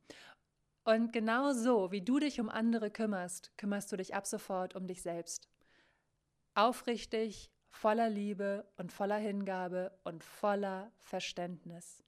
Und 0.84 1.12
genau 1.12 1.52
so, 1.52 1.92
wie 1.92 2.00
du 2.00 2.18
dich 2.18 2.40
um 2.40 2.48
andere 2.48 2.90
kümmerst, 2.90 3.52
kümmerst 3.58 3.92
du 3.92 3.96
dich 3.96 4.14
ab 4.14 4.26
sofort 4.26 4.74
um 4.74 4.86
dich 4.86 5.02
selbst. 5.02 5.48
Aufrichtig, 6.54 7.50
voller 7.68 8.08
Liebe 8.08 8.66
und 8.78 8.92
voller 8.92 9.16
Hingabe 9.16 9.92
und 10.04 10.24
voller 10.24 10.90
Verständnis. 11.00 12.02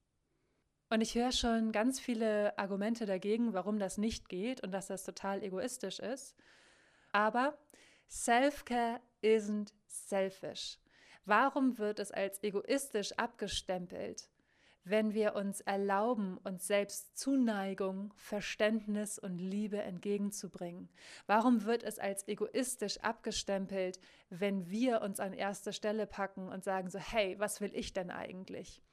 Und 0.89 1.01
ich 1.01 1.15
höre 1.15 1.31
schon 1.31 1.71
ganz 1.71 1.99
viele 1.99 2.57
Argumente 2.57 3.05
dagegen, 3.05 3.53
warum 3.53 3.79
das 3.79 3.97
nicht 3.97 4.29
geht 4.29 4.61
und 4.61 4.71
dass 4.71 4.87
das 4.87 5.03
total 5.03 5.41
egoistisch 5.43 5.99
ist. 5.99 6.35
Aber 7.11 7.57
Self-Care 8.09 9.01
isn't 9.23 9.73
selfish. 9.87 10.77
Warum 11.25 11.79
wird 11.79 11.99
es 11.99 12.11
als 12.11 12.43
egoistisch 12.43 13.13
abgestempelt, 13.13 14.29
wenn 14.83 15.15
wir 15.15 15.35
uns 15.35 15.61
erlauben, 15.61 16.37
uns 16.43 16.67
selbst 16.67 17.17
Zuneigung, 17.17 18.13
Verständnis 18.15 19.17
und 19.17 19.39
Liebe 19.39 19.81
entgegenzubringen? 19.81 20.89
Warum 21.25 21.65
wird 21.65 21.81
es 21.81 21.97
als 21.97 22.27
egoistisch 22.27 22.99
abgestempelt, 22.99 23.99
wenn 24.29 24.69
wir 24.69 25.01
uns 25.01 25.19
an 25.19 25.33
erste 25.33 25.73
Stelle 25.73 26.05
packen 26.05 26.47
und 26.47 26.63
sagen 26.63 26.91
so, 26.91 26.99
hey, 26.99 27.39
was 27.39 27.59
will 27.59 27.71
ich 27.73 27.93
denn 27.93 28.11
eigentlich? 28.11 28.83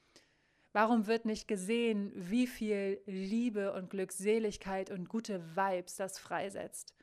Warum 0.73 1.07
wird 1.07 1.27
nicht 1.27 1.49
gesehen, 1.49 2.13
wie 2.15 2.47
viel 2.47 3.01
Liebe 3.05 3.75
und 3.75 3.91
Glückseligkeit 3.91 4.91
und 4.91 5.09
gute 5.09 5.55
Vibes 5.55 5.97
das 5.97 6.19
freisetzt? 6.19 6.95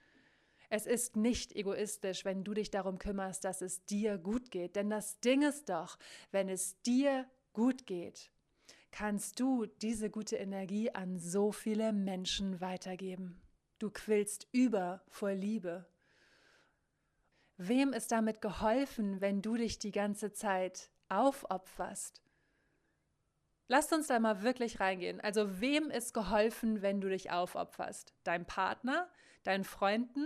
Es 0.71 0.85
ist 0.85 1.15
nicht 1.15 1.55
egoistisch, 1.55 2.25
wenn 2.25 2.43
du 2.43 2.53
dich 2.53 2.71
darum 2.71 2.97
kümmerst, 2.97 3.43
dass 3.43 3.61
es 3.61 3.85
dir 3.85 4.17
gut 4.17 4.51
geht. 4.51 4.75
Denn 4.75 4.89
das 4.89 5.19
Ding 5.19 5.41
ist 5.41 5.69
doch, 5.69 5.97
wenn 6.31 6.49
es 6.49 6.81
dir 6.81 7.25
gut 7.53 7.85
geht, 7.87 8.31
kannst 8.91 9.39
du 9.39 9.65
diese 9.65 10.09
gute 10.09 10.37
Energie 10.37 10.91
an 10.91 11.19
so 11.19 11.51
viele 11.51 11.93
Menschen 11.93 12.61
weitergeben. 12.61 13.41
Du 13.77 13.89
quillst 13.91 14.47
über 14.51 15.03
vor 15.09 15.31
Liebe. 15.31 15.87
Wem 17.57 17.93
ist 17.93 18.11
damit 18.11 18.41
geholfen, 18.41 19.21
wenn 19.21 19.41
du 19.41 19.57
dich 19.57 19.79
die 19.79 19.91
ganze 19.91 20.33
Zeit 20.33 20.89
aufopferst? 21.09 22.21
Lasst 23.71 23.93
uns 23.93 24.07
da 24.07 24.19
mal 24.19 24.41
wirklich 24.41 24.79
reingehen. 24.79 25.21
Also 25.21 25.61
wem 25.61 25.91
ist 25.91 26.15
geholfen, 26.15 26.81
wenn 26.81 27.01
du 27.01 27.07
dich 27.07 27.29
aufopferst? 27.29 28.15
Deinem 28.23 28.45
Partner, 28.45 29.07
deinen 29.43 29.63
Freunden? 29.63 30.25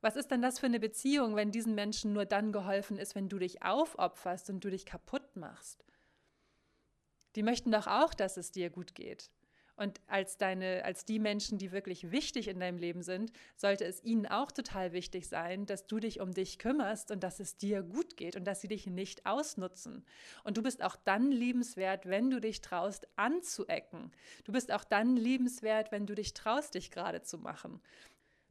Was 0.00 0.14
ist 0.14 0.30
denn 0.30 0.40
das 0.40 0.60
für 0.60 0.66
eine 0.66 0.78
Beziehung, 0.78 1.34
wenn 1.34 1.50
diesen 1.50 1.74
Menschen 1.74 2.12
nur 2.12 2.26
dann 2.26 2.52
geholfen 2.52 2.96
ist, 2.96 3.16
wenn 3.16 3.28
du 3.28 3.40
dich 3.40 3.64
aufopferst 3.64 4.50
und 4.50 4.64
du 4.64 4.70
dich 4.70 4.86
kaputt 4.86 5.34
machst? 5.34 5.84
Die 7.34 7.42
möchten 7.42 7.72
doch 7.72 7.88
auch, 7.88 8.14
dass 8.14 8.36
es 8.36 8.52
dir 8.52 8.70
gut 8.70 8.94
geht. 8.94 9.32
Und 9.76 10.00
als 10.06 10.38
deine, 10.38 10.84
als 10.84 11.04
die 11.04 11.18
Menschen, 11.18 11.58
die 11.58 11.70
wirklich 11.70 12.10
wichtig 12.10 12.48
in 12.48 12.58
deinem 12.58 12.78
Leben 12.78 13.02
sind, 13.02 13.30
sollte 13.56 13.84
es 13.84 14.02
ihnen 14.02 14.26
auch 14.26 14.50
total 14.50 14.92
wichtig 14.92 15.28
sein, 15.28 15.66
dass 15.66 15.86
du 15.86 16.00
dich 16.00 16.20
um 16.20 16.32
dich 16.32 16.58
kümmerst 16.58 17.10
und 17.10 17.22
dass 17.22 17.40
es 17.40 17.58
dir 17.58 17.82
gut 17.82 18.16
geht 18.16 18.36
und 18.36 18.44
dass 18.44 18.62
sie 18.62 18.68
dich 18.68 18.86
nicht 18.86 19.26
ausnutzen. 19.26 20.04
Und 20.44 20.56
du 20.56 20.62
bist 20.62 20.82
auch 20.82 20.96
dann 20.96 21.30
liebenswert, 21.30 22.06
wenn 22.06 22.30
du 22.30 22.40
dich 22.40 22.62
traust, 22.62 23.06
anzuecken. 23.16 24.12
Du 24.44 24.52
bist 24.52 24.72
auch 24.72 24.84
dann 24.84 25.16
liebenswert, 25.16 25.92
wenn 25.92 26.06
du 26.06 26.14
dich 26.14 26.32
traust, 26.32 26.74
dich 26.74 26.90
gerade 26.90 27.22
zu 27.22 27.38
machen. 27.38 27.82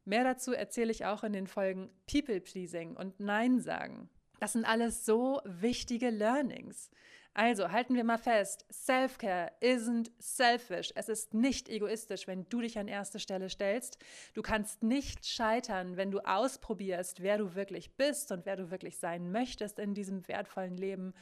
Mehr 0.04 0.22
dazu 0.22 0.52
erzähle 0.52 0.92
ich 0.92 1.04
auch 1.04 1.24
in 1.24 1.32
den 1.32 1.48
Folgen 1.48 1.90
People 2.06 2.40
Pleasing 2.40 2.96
und 2.96 3.18
Nein 3.18 3.58
sagen. 3.60 4.08
Das 4.38 4.52
sind 4.52 4.64
alles 4.64 5.04
so 5.04 5.40
wichtige 5.44 6.10
Learnings. 6.10 6.90
Also 7.36 7.70
halten 7.70 7.94
wir 7.94 8.02
mal 8.02 8.16
fest, 8.16 8.64
Self-Care 8.72 9.52
isn't 9.60 10.10
selfish. 10.18 10.90
Es 10.94 11.10
ist 11.10 11.34
nicht 11.34 11.68
egoistisch, 11.68 12.26
wenn 12.26 12.48
du 12.48 12.62
dich 12.62 12.78
an 12.78 12.88
erste 12.88 13.20
Stelle 13.20 13.50
stellst. 13.50 13.98
Du 14.32 14.40
kannst 14.40 14.82
nicht 14.82 15.26
scheitern, 15.26 15.98
wenn 15.98 16.10
du 16.10 16.20
ausprobierst, 16.20 17.22
wer 17.22 17.36
du 17.36 17.54
wirklich 17.54 17.94
bist 17.94 18.32
und 18.32 18.46
wer 18.46 18.56
du 18.56 18.70
wirklich 18.70 18.96
sein 18.96 19.32
möchtest 19.32 19.78
in 19.78 19.92
diesem 19.92 20.26
wertvollen 20.28 20.78
Leben. 20.78 21.12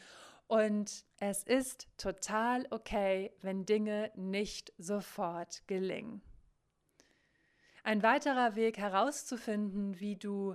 Und 0.46 1.04
es 1.18 1.42
ist 1.42 1.88
total 1.98 2.64
okay, 2.70 3.32
wenn 3.40 3.66
Dinge 3.66 4.12
nicht 4.14 4.72
sofort 4.78 5.66
gelingen. 5.66 6.22
Ein 7.82 8.04
weiterer 8.04 8.54
Weg 8.54 8.78
herauszufinden, 8.78 9.98
wie 9.98 10.14
du 10.14 10.54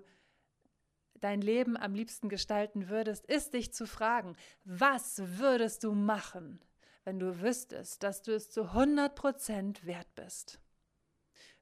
dein 1.24 1.42
Leben 1.42 1.78
am 1.78 1.94
liebsten 1.94 2.30
gestalten 2.30 2.90
würdest, 2.90 3.26
ist 3.26 3.54
dich 3.54 3.74
zu 3.74 3.86
fragen, 3.86 4.36
was 4.64 5.22
würdest 5.38 5.84
du 5.84 5.94
machen, 5.94 6.60
wenn 7.04 7.20
du 7.20 7.42
wüsstest, 7.42 8.04
dass 8.04 8.22
du 8.22 8.34
es 8.34 8.50
zu 8.50 8.64
100 8.74 9.16
Prozent 9.16 9.86
wert 9.86 10.14
bist? 10.16 10.60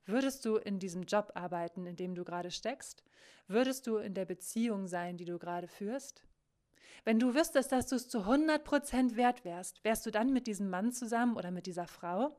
Würdest 0.05 0.45
du 0.45 0.55
in 0.55 0.79
diesem 0.79 1.03
Job 1.03 1.33
arbeiten, 1.35 1.85
in 1.85 1.97
dem 1.97 2.15
du 2.15 2.23
gerade 2.23 2.49
steckst? 2.49 3.03
Würdest 3.47 3.87
du 3.87 3.97
in 3.97 4.13
der 4.13 4.25
Beziehung 4.25 4.87
sein, 4.87 5.17
die 5.17 5.25
du 5.25 5.37
gerade 5.37 5.67
führst? 5.67 6.23
Wenn 7.03 7.19
du 7.19 7.35
wüsstest, 7.35 7.71
dass 7.71 7.87
du 7.87 7.95
es 7.95 8.09
zu 8.09 8.19
100 8.19 8.63
Prozent 8.63 9.17
wert 9.17 9.43
wärst, 9.45 9.83
wärst 9.83 10.05
du 10.05 10.11
dann 10.11 10.31
mit 10.31 10.47
diesem 10.47 10.69
Mann 10.69 10.91
zusammen 10.91 11.35
oder 11.35 11.51
mit 11.51 11.65
dieser 11.65 11.87
Frau? 11.87 12.37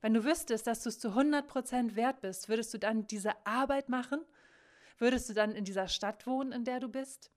Wenn 0.00 0.14
du 0.14 0.24
wüsstest, 0.24 0.66
dass 0.66 0.82
du 0.82 0.88
es 0.88 0.98
zu 0.98 1.10
100 1.10 1.46
Prozent 1.46 1.96
wert 1.96 2.20
bist, 2.20 2.48
würdest 2.48 2.72
du 2.74 2.78
dann 2.78 3.06
diese 3.06 3.34
Arbeit 3.46 3.88
machen 3.88 4.20
Würdest 4.98 5.28
du 5.28 5.34
dann 5.34 5.54
in 5.54 5.64
dieser 5.64 5.88
Stadt 5.88 6.26
wohnen, 6.26 6.52
in 6.52 6.64
der 6.64 6.80
du 6.80 6.88
bist? 6.88 7.30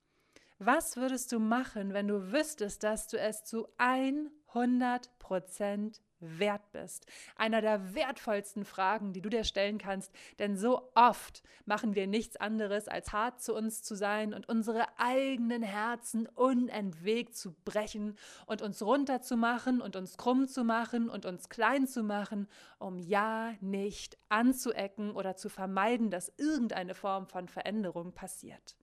Was 0.58 0.96
würdest 0.96 1.32
du 1.32 1.38
machen, 1.38 1.92
wenn 1.92 2.08
du 2.08 2.32
wüsstest, 2.32 2.82
dass 2.82 3.08
du 3.08 3.18
es 3.18 3.44
zu 3.44 3.68
100 3.76 5.18
Prozent 5.18 6.00
wert 6.38 6.72
bist? 6.72 7.06
Einer 7.36 7.60
der 7.60 7.94
wertvollsten 7.94 8.64
Fragen, 8.64 9.12
die 9.12 9.22
du 9.22 9.28
dir 9.28 9.44
stellen 9.44 9.78
kannst, 9.78 10.12
denn 10.38 10.56
so 10.56 10.90
oft 10.94 11.42
machen 11.64 11.94
wir 11.94 12.06
nichts 12.06 12.36
anderes, 12.36 12.88
als 12.88 13.12
hart 13.12 13.40
zu 13.42 13.54
uns 13.54 13.82
zu 13.82 13.94
sein 13.94 14.34
und 14.34 14.48
unsere 14.48 14.86
eigenen 14.98 15.62
Herzen 15.62 16.26
unentwegt 16.26 17.36
zu 17.36 17.54
brechen 17.64 18.16
und 18.46 18.62
uns 18.62 18.82
runterzumachen 18.82 19.80
und 19.80 19.96
uns 19.96 20.16
krumm 20.16 20.48
zu 20.48 20.64
machen 20.64 21.08
und 21.08 21.26
uns 21.26 21.48
klein 21.48 21.86
zu 21.86 22.02
machen, 22.02 22.48
um 22.78 22.98
ja 22.98 23.54
nicht 23.60 24.18
anzuecken 24.28 25.12
oder 25.12 25.36
zu 25.36 25.48
vermeiden, 25.48 26.10
dass 26.10 26.32
irgendeine 26.36 26.94
Form 26.94 27.26
von 27.26 27.48
Veränderung 27.48 28.12
passiert. 28.12 28.76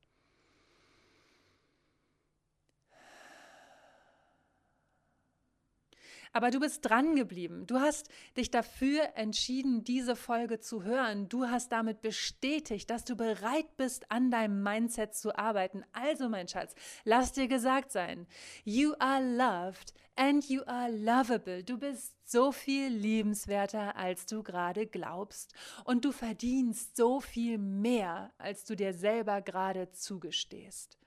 Aber 6.34 6.50
du 6.50 6.60
bist 6.60 6.84
dran 6.84 7.16
geblieben. 7.16 7.68
Du 7.68 7.80
hast 7.80 8.10
dich 8.36 8.50
dafür 8.50 9.16
entschieden, 9.16 9.84
diese 9.84 10.16
Folge 10.16 10.60
zu 10.60 10.84
hören. 10.84 11.30
Du 11.30 11.46
hast 11.46 11.72
damit 11.72 12.02
bestätigt, 12.02 12.90
dass 12.90 13.06
du 13.06 13.16
bereit 13.16 13.78
bist, 13.78 14.12
an 14.12 14.32
deinem 14.32 14.64
Mindset 14.64 15.14
zu 15.16 15.38
arbeiten. 15.38 15.86
Also, 15.94 16.30
mein 16.30 16.48
Schatz, 16.48 16.74
lass 17.06 17.34
dir 17.34 17.48
gesagt 17.48 17.92
sein, 17.92 18.26
you 18.64 18.94
are 18.98 19.24
loved 19.24 19.94
and 20.16 20.50
you 20.50 20.64
are 20.66 20.92
lovable. 20.92 21.64
Du 21.64 21.78
bist 21.78 22.16
so 22.26 22.52
viel 22.52 22.88
liebenswerter, 22.88 23.96
als 23.96 24.26
du 24.26 24.42
gerade 24.42 24.88
glaubst. 24.88 25.54
Und 25.86 26.04
du 26.04 26.12
verdienst 26.12 26.98
so 26.98 27.22
viel 27.22 27.60
mehr, 27.60 28.32
als 28.40 28.66
du 28.66 28.76
dir 28.76 28.96
selber 28.96 29.42
gerade 29.44 29.92
zugestehst. 29.92 30.98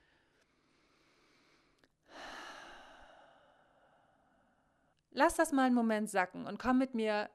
Lass 5.19 5.35
das 5.35 5.51
mal 5.51 5.65
einen 5.65 5.75
Moment 5.75 6.11
sacken 6.11 6.45
und 6.45 6.59
komm 6.59 6.77
mit 6.77 6.93
mir 6.93 7.31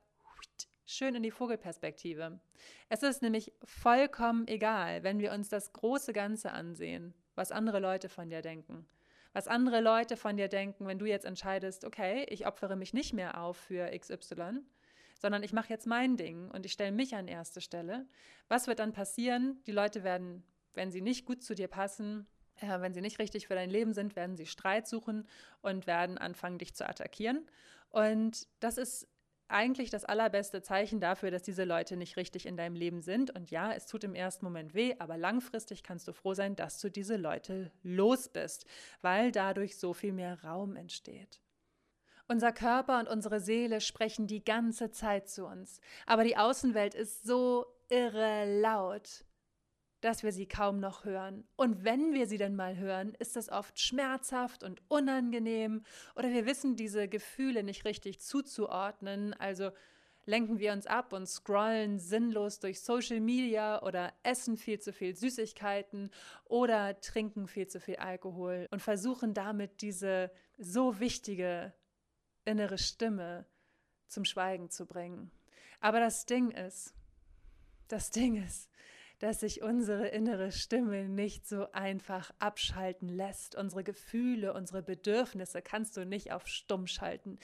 schön 0.86 1.16
in 1.16 1.24
die 1.24 1.32
Vogelperspektive. 1.32 2.40
Es 2.90 3.02
ist 3.02 3.24
nämlich 3.24 3.54
vollkommen 3.64 4.48
egal, 4.48 5.02
wenn 5.02 5.18
wir 5.18 5.32
uns 5.32 5.50
das 5.50 5.74
große 5.74 6.14
Ganze 6.14 6.52
ansehen, 6.52 7.16
was 7.34 7.52
andere 7.52 7.80
Leute 7.80 8.08
von 8.08 8.30
dir 8.30 8.44
denken. 8.44 8.88
Was 9.34 9.48
andere 9.48 9.82
Leute 9.82 10.16
von 10.16 10.38
dir 10.38 10.48
denken, 10.48 10.86
wenn 10.86 11.00
du 11.00 11.08
jetzt 11.08 11.26
entscheidest, 11.26 11.84
okay, 11.84 12.28
ich 12.30 12.46
opfere 12.46 12.76
mich 12.76 12.94
nicht 12.94 13.14
mehr 13.14 13.42
auf 13.42 13.58
für 13.58 13.90
XY, 13.98 14.60
sondern 15.20 15.42
ich 15.42 15.52
mache 15.52 15.70
jetzt 15.70 15.88
mein 15.88 16.18
Ding 16.18 16.52
und 16.52 16.68
ich 16.68 16.74
stelle 16.74 16.92
mich 16.92 17.16
an 17.16 17.28
erste 17.28 17.62
Stelle. 17.62 18.06
Was 18.48 18.68
wird 18.68 18.78
dann 18.78 18.94
passieren? 18.94 19.60
Die 19.66 19.72
Leute 19.72 20.04
werden, 20.04 20.44
wenn 20.76 20.92
sie 20.92 21.02
nicht 21.02 21.26
gut 21.26 21.42
zu 21.42 21.56
dir 21.56 21.68
passen, 21.68 22.28
äh, 22.62 22.82
wenn 22.82 22.94
sie 22.94 23.02
nicht 23.02 23.20
richtig 23.20 23.48
für 23.48 23.56
dein 23.56 23.70
Leben 23.70 23.94
sind, 23.94 24.16
werden 24.16 24.38
sie 24.38 24.46
Streit 24.46 24.88
suchen 24.88 25.28
und 25.62 25.88
werden 25.88 26.18
anfangen, 26.18 26.58
dich 26.58 26.74
zu 26.74 26.88
attackieren. 26.88 27.46
Und 27.90 28.48
das 28.60 28.78
ist 28.78 29.08
eigentlich 29.48 29.90
das 29.90 30.06
allerbeste 30.06 30.62
Zeichen 30.62 31.02
dafür, 31.02 31.30
dass 31.30 31.44
diese 31.44 31.66
Leute 31.66 31.98
nicht 31.98 32.16
richtig 32.16 32.46
in 32.46 32.56
deinem 32.56 32.76
Leben 32.76 33.02
sind. 33.02 33.32
Und 33.32 33.52
ja, 33.52 33.74
es 33.74 33.86
tut 33.86 34.04
im 34.04 34.16
ersten 34.16 34.46
Moment 34.46 34.74
weh, 34.74 34.96
aber 35.00 35.18
langfristig 35.18 35.84
kannst 35.84 36.08
du 36.08 36.14
froh 36.14 36.34
sein, 36.34 36.56
dass 36.56 36.80
du 36.80 36.90
diese 36.90 37.18
Leute 37.18 37.72
los 37.84 38.30
bist, 38.30 38.66
weil 39.02 39.32
dadurch 39.32 39.78
so 39.78 39.94
viel 39.94 40.14
mehr 40.14 40.42
Raum 40.44 40.78
entsteht. 40.78 41.42
Unser 42.28 42.54
Körper 42.54 43.00
und 43.00 43.10
unsere 43.10 43.42
Seele 43.42 43.82
sprechen 43.82 44.26
die 44.26 44.44
ganze 44.44 44.90
Zeit 44.92 45.28
zu 45.28 45.46
uns, 45.46 45.82
aber 46.06 46.24
die 46.24 46.38
Außenwelt 46.38 46.96
ist 46.96 47.26
so 47.26 47.66
irre 47.90 48.62
laut 48.62 49.26
dass 50.02 50.24
wir 50.24 50.32
sie 50.32 50.48
kaum 50.48 50.80
noch 50.80 51.06
hören. 51.06 51.44
Und 51.56 51.84
wenn 51.84 52.14
wir 52.14 52.28
sie 52.28 52.38
denn 52.38 52.56
mal 52.56 52.78
hören, 52.78 53.14
ist 53.20 53.36
das 53.36 53.50
oft 53.50 53.80
schmerzhaft 53.80 54.64
und 54.64 54.82
unangenehm 54.88 55.84
oder 56.16 56.30
wir 56.32 56.46
wissen 56.46 56.76
diese 56.76 57.08
Gefühle 57.08 57.64
nicht 57.64 57.86
richtig 57.86 58.20
zuzuordnen. 58.20 59.34
Also 59.36 59.72
lenken 60.26 60.60
wir 60.60 60.74
uns 60.74 60.88
ab 60.88 61.14
und 61.14 61.28
scrollen 61.28 62.00
sinnlos 62.00 62.60
durch 62.60 62.82
Social 62.82 63.20
Media 63.20 63.82
oder 63.84 64.14
essen 64.24 64.58
viel 64.58 64.80
zu 64.80 64.92
viel 64.92 65.16
Süßigkeiten 65.16 66.10
oder 66.46 67.00
trinken 67.00 67.48
viel 67.48 67.68
zu 67.68 67.80
viel 67.80 67.98
Alkohol 67.98 68.68
und 68.72 68.82
versuchen 68.82 69.34
damit 69.34 69.82
diese 69.82 70.32
so 70.58 71.00
wichtige 71.00 71.74
innere 72.46 72.78
Stimme 72.78 73.46
zum 74.08 74.26
Schweigen 74.26 74.70
zu 74.70 74.86
bringen. 74.86 75.32
Aber 75.80 76.00
das 76.00 76.26
Ding 76.26 76.52
ist, 76.52 76.94
das 77.88 78.12
Ding 78.12 78.42
ist, 78.44 78.71
dass 79.22 79.40
sich 79.42 79.62
unsere 79.62 80.08
innere 80.08 80.52
Stimme 80.52 81.08
nicht 81.08 81.48
so 81.48 81.72
einfach 81.74 82.32
abschalten 82.40 83.08
lässt. 83.08 83.56
Unsere 83.56 83.84
Gefühle, 83.84 84.52
unsere 84.52 84.82
Bedürfnisse 84.82 85.62
kannst 85.62 85.96
du 85.96 86.08
nicht 86.08 86.32
auf 86.32 86.48
stumm 86.48 86.88
schalten. 86.88 87.38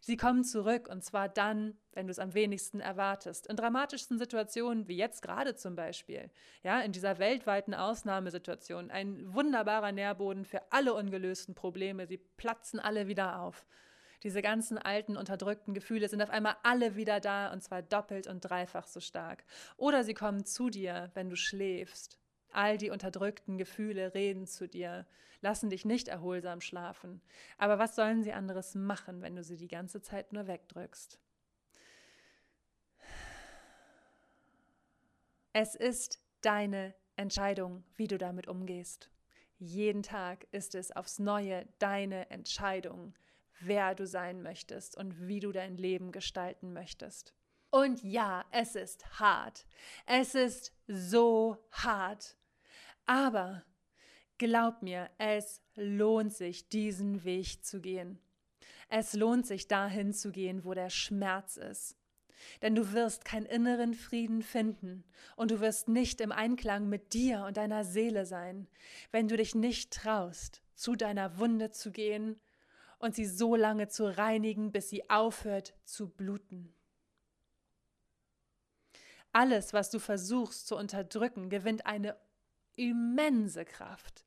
Sie 0.00 0.16
kommen 0.16 0.42
zurück 0.42 0.88
und 0.90 1.04
zwar 1.04 1.28
dann, 1.28 1.78
wenn 1.92 2.08
du 2.08 2.10
es 2.10 2.18
am 2.18 2.34
wenigsten 2.34 2.80
erwartest. 2.80 3.46
In 3.46 3.54
dramatischsten 3.54 4.18
Situationen, 4.18 4.88
wie 4.88 4.96
jetzt 4.96 5.22
gerade 5.22 5.54
zum 5.54 5.76
Beispiel, 5.76 6.30
ja, 6.64 6.80
in 6.80 6.90
dieser 6.90 7.20
weltweiten 7.20 7.74
Ausnahmesituation, 7.74 8.90
ein 8.90 9.32
wunderbarer 9.32 9.92
Nährboden 9.92 10.44
für 10.44 10.72
alle 10.72 10.94
ungelösten 10.94 11.54
Probleme. 11.54 12.08
Sie 12.08 12.18
platzen 12.18 12.80
alle 12.80 13.06
wieder 13.06 13.40
auf. 13.40 13.66
Diese 14.22 14.42
ganzen 14.42 14.76
alten, 14.76 15.16
unterdrückten 15.16 15.72
Gefühle 15.72 16.08
sind 16.08 16.22
auf 16.22 16.30
einmal 16.30 16.56
alle 16.62 16.96
wieder 16.96 17.20
da 17.20 17.52
und 17.52 17.62
zwar 17.62 17.82
doppelt 17.82 18.26
und 18.26 18.40
dreifach 18.40 18.86
so 18.86 19.00
stark. 19.00 19.44
Oder 19.76 20.04
sie 20.04 20.14
kommen 20.14 20.44
zu 20.44 20.68
dir, 20.68 21.10
wenn 21.14 21.30
du 21.30 21.36
schläfst. 21.36 22.18
All 22.52 22.76
die 22.76 22.90
unterdrückten 22.90 23.56
Gefühle 23.56 24.12
reden 24.14 24.46
zu 24.46 24.68
dir, 24.68 25.06
lassen 25.40 25.70
dich 25.70 25.84
nicht 25.84 26.08
erholsam 26.08 26.60
schlafen. 26.60 27.22
Aber 27.56 27.78
was 27.78 27.96
sollen 27.96 28.22
sie 28.22 28.32
anderes 28.32 28.74
machen, 28.74 29.22
wenn 29.22 29.36
du 29.36 29.42
sie 29.42 29.56
die 29.56 29.68
ganze 29.68 30.02
Zeit 30.02 30.32
nur 30.32 30.46
wegdrückst? 30.46 31.18
Es 35.52 35.74
ist 35.74 36.20
deine 36.42 36.94
Entscheidung, 37.16 37.84
wie 37.96 38.06
du 38.06 38.18
damit 38.18 38.48
umgehst. 38.48 39.10
Jeden 39.58 40.02
Tag 40.02 40.46
ist 40.52 40.74
es 40.74 40.94
aufs 40.94 41.18
Neue 41.18 41.66
deine 41.78 42.30
Entscheidung, 42.30 43.14
wer 43.60 43.94
du 43.94 44.06
sein 44.06 44.42
möchtest 44.42 44.96
und 44.96 45.28
wie 45.28 45.40
du 45.40 45.52
dein 45.52 45.76
Leben 45.76 46.12
gestalten 46.12 46.72
möchtest. 46.72 47.34
Und 47.70 48.02
ja, 48.02 48.44
es 48.50 48.74
ist 48.74 49.20
hart. 49.20 49.64
Es 50.06 50.34
ist 50.34 50.72
so 50.88 51.56
hart. 51.70 52.36
Aber 53.06 53.64
glaub 54.38 54.82
mir, 54.82 55.08
es 55.18 55.62
lohnt 55.76 56.32
sich, 56.32 56.68
diesen 56.68 57.24
Weg 57.24 57.64
zu 57.64 57.80
gehen. 57.80 58.18
Es 58.88 59.12
lohnt 59.12 59.46
sich, 59.46 59.68
dahin 59.68 60.12
zu 60.12 60.32
gehen, 60.32 60.64
wo 60.64 60.74
der 60.74 60.90
Schmerz 60.90 61.56
ist. 61.56 61.96
Denn 62.62 62.74
du 62.74 62.92
wirst 62.92 63.24
keinen 63.24 63.46
inneren 63.46 63.94
Frieden 63.94 64.42
finden 64.42 65.04
und 65.36 65.50
du 65.50 65.60
wirst 65.60 65.88
nicht 65.88 66.20
im 66.20 66.32
Einklang 66.32 66.88
mit 66.88 67.12
dir 67.12 67.44
und 67.44 67.56
deiner 67.56 67.84
Seele 67.84 68.24
sein, 68.24 68.66
wenn 69.12 69.28
du 69.28 69.36
dich 69.36 69.54
nicht 69.54 69.92
traust, 69.92 70.62
zu 70.74 70.96
deiner 70.96 71.38
Wunde 71.38 71.70
zu 71.70 71.92
gehen 71.92 72.40
und 73.00 73.14
sie 73.14 73.26
so 73.26 73.56
lange 73.56 73.88
zu 73.88 74.16
reinigen, 74.16 74.70
bis 74.70 74.90
sie 74.90 75.10
aufhört 75.10 75.74
zu 75.84 76.08
bluten. 76.08 76.72
Alles, 79.32 79.72
was 79.72 79.90
du 79.90 79.98
versuchst 79.98 80.68
zu 80.68 80.76
unterdrücken, 80.76 81.50
gewinnt 81.50 81.86
eine 81.86 82.16
immense 82.76 83.64
Kraft. 83.64 84.24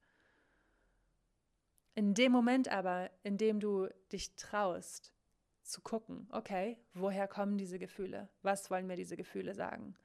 In 1.96 2.13
dem 2.13 2.32
Moment 2.32 2.70
aber, 2.70 3.12
in 3.22 3.38
dem 3.38 3.60
du 3.60 3.88
dich 4.12 4.36
traust, 4.36 5.13
zu 5.62 5.82
gucken, 5.82 6.27
okay, 6.32 6.77
woher 6.94 7.27
kommen 7.27 7.58
diese 7.58 7.80
Gefühle? 7.80 8.27
Was 8.42 8.70
wollen 8.72 8.88
mir 8.88 8.96
diese 8.96 9.15
Gefühle 9.15 9.53
sagen? 9.53 9.96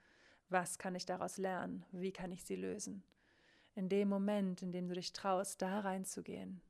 Was 0.50 0.78
kann 0.78 0.94
ich 0.94 1.06
daraus 1.06 1.38
lernen? 1.38 1.84
Wie 1.90 2.12
kann 2.12 2.32
ich 2.32 2.44
sie 2.44 2.56
lösen? 2.56 3.02
In 3.74 3.88
dem 3.88 4.08
Moment, 4.08 4.62
in 4.62 4.72
dem 4.72 4.88
du 4.88 4.94
dich 4.94 5.12
traust, 5.12 5.62
da 5.62 5.80
reinzugehen, 5.80 6.60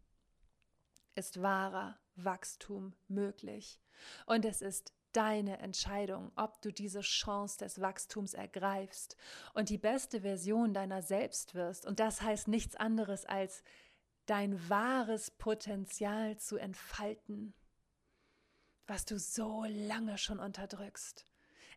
ist 1.18 1.42
wahrer 1.42 1.98
Wachstum 2.14 2.94
möglich. 3.08 3.80
Und 4.26 4.44
es 4.44 4.62
ist 4.62 4.92
deine 5.12 5.58
Entscheidung, 5.58 6.30
ob 6.36 6.62
du 6.62 6.72
diese 6.72 7.00
Chance 7.00 7.58
des 7.58 7.80
Wachstums 7.80 8.34
ergreifst 8.34 9.16
und 9.52 9.68
die 9.68 9.78
beste 9.78 10.20
Version 10.20 10.72
deiner 10.72 11.02
selbst 11.02 11.54
wirst. 11.54 11.86
Und 11.86 11.98
das 11.98 12.22
heißt 12.22 12.46
nichts 12.46 12.76
anderes 12.76 13.24
als 13.24 13.62
dein 14.26 14.68
wahres 14.68 15.30
Potenzial 15.32 16.36
zu 16.38 16.56
entfalten, 16.56 17.54
was 18.86 19.04
du 19.04 19.18
so 19.18 19.64
lange 19.64 20.18
schon 20.18 20.38
unterdrückst. 20.38 21.24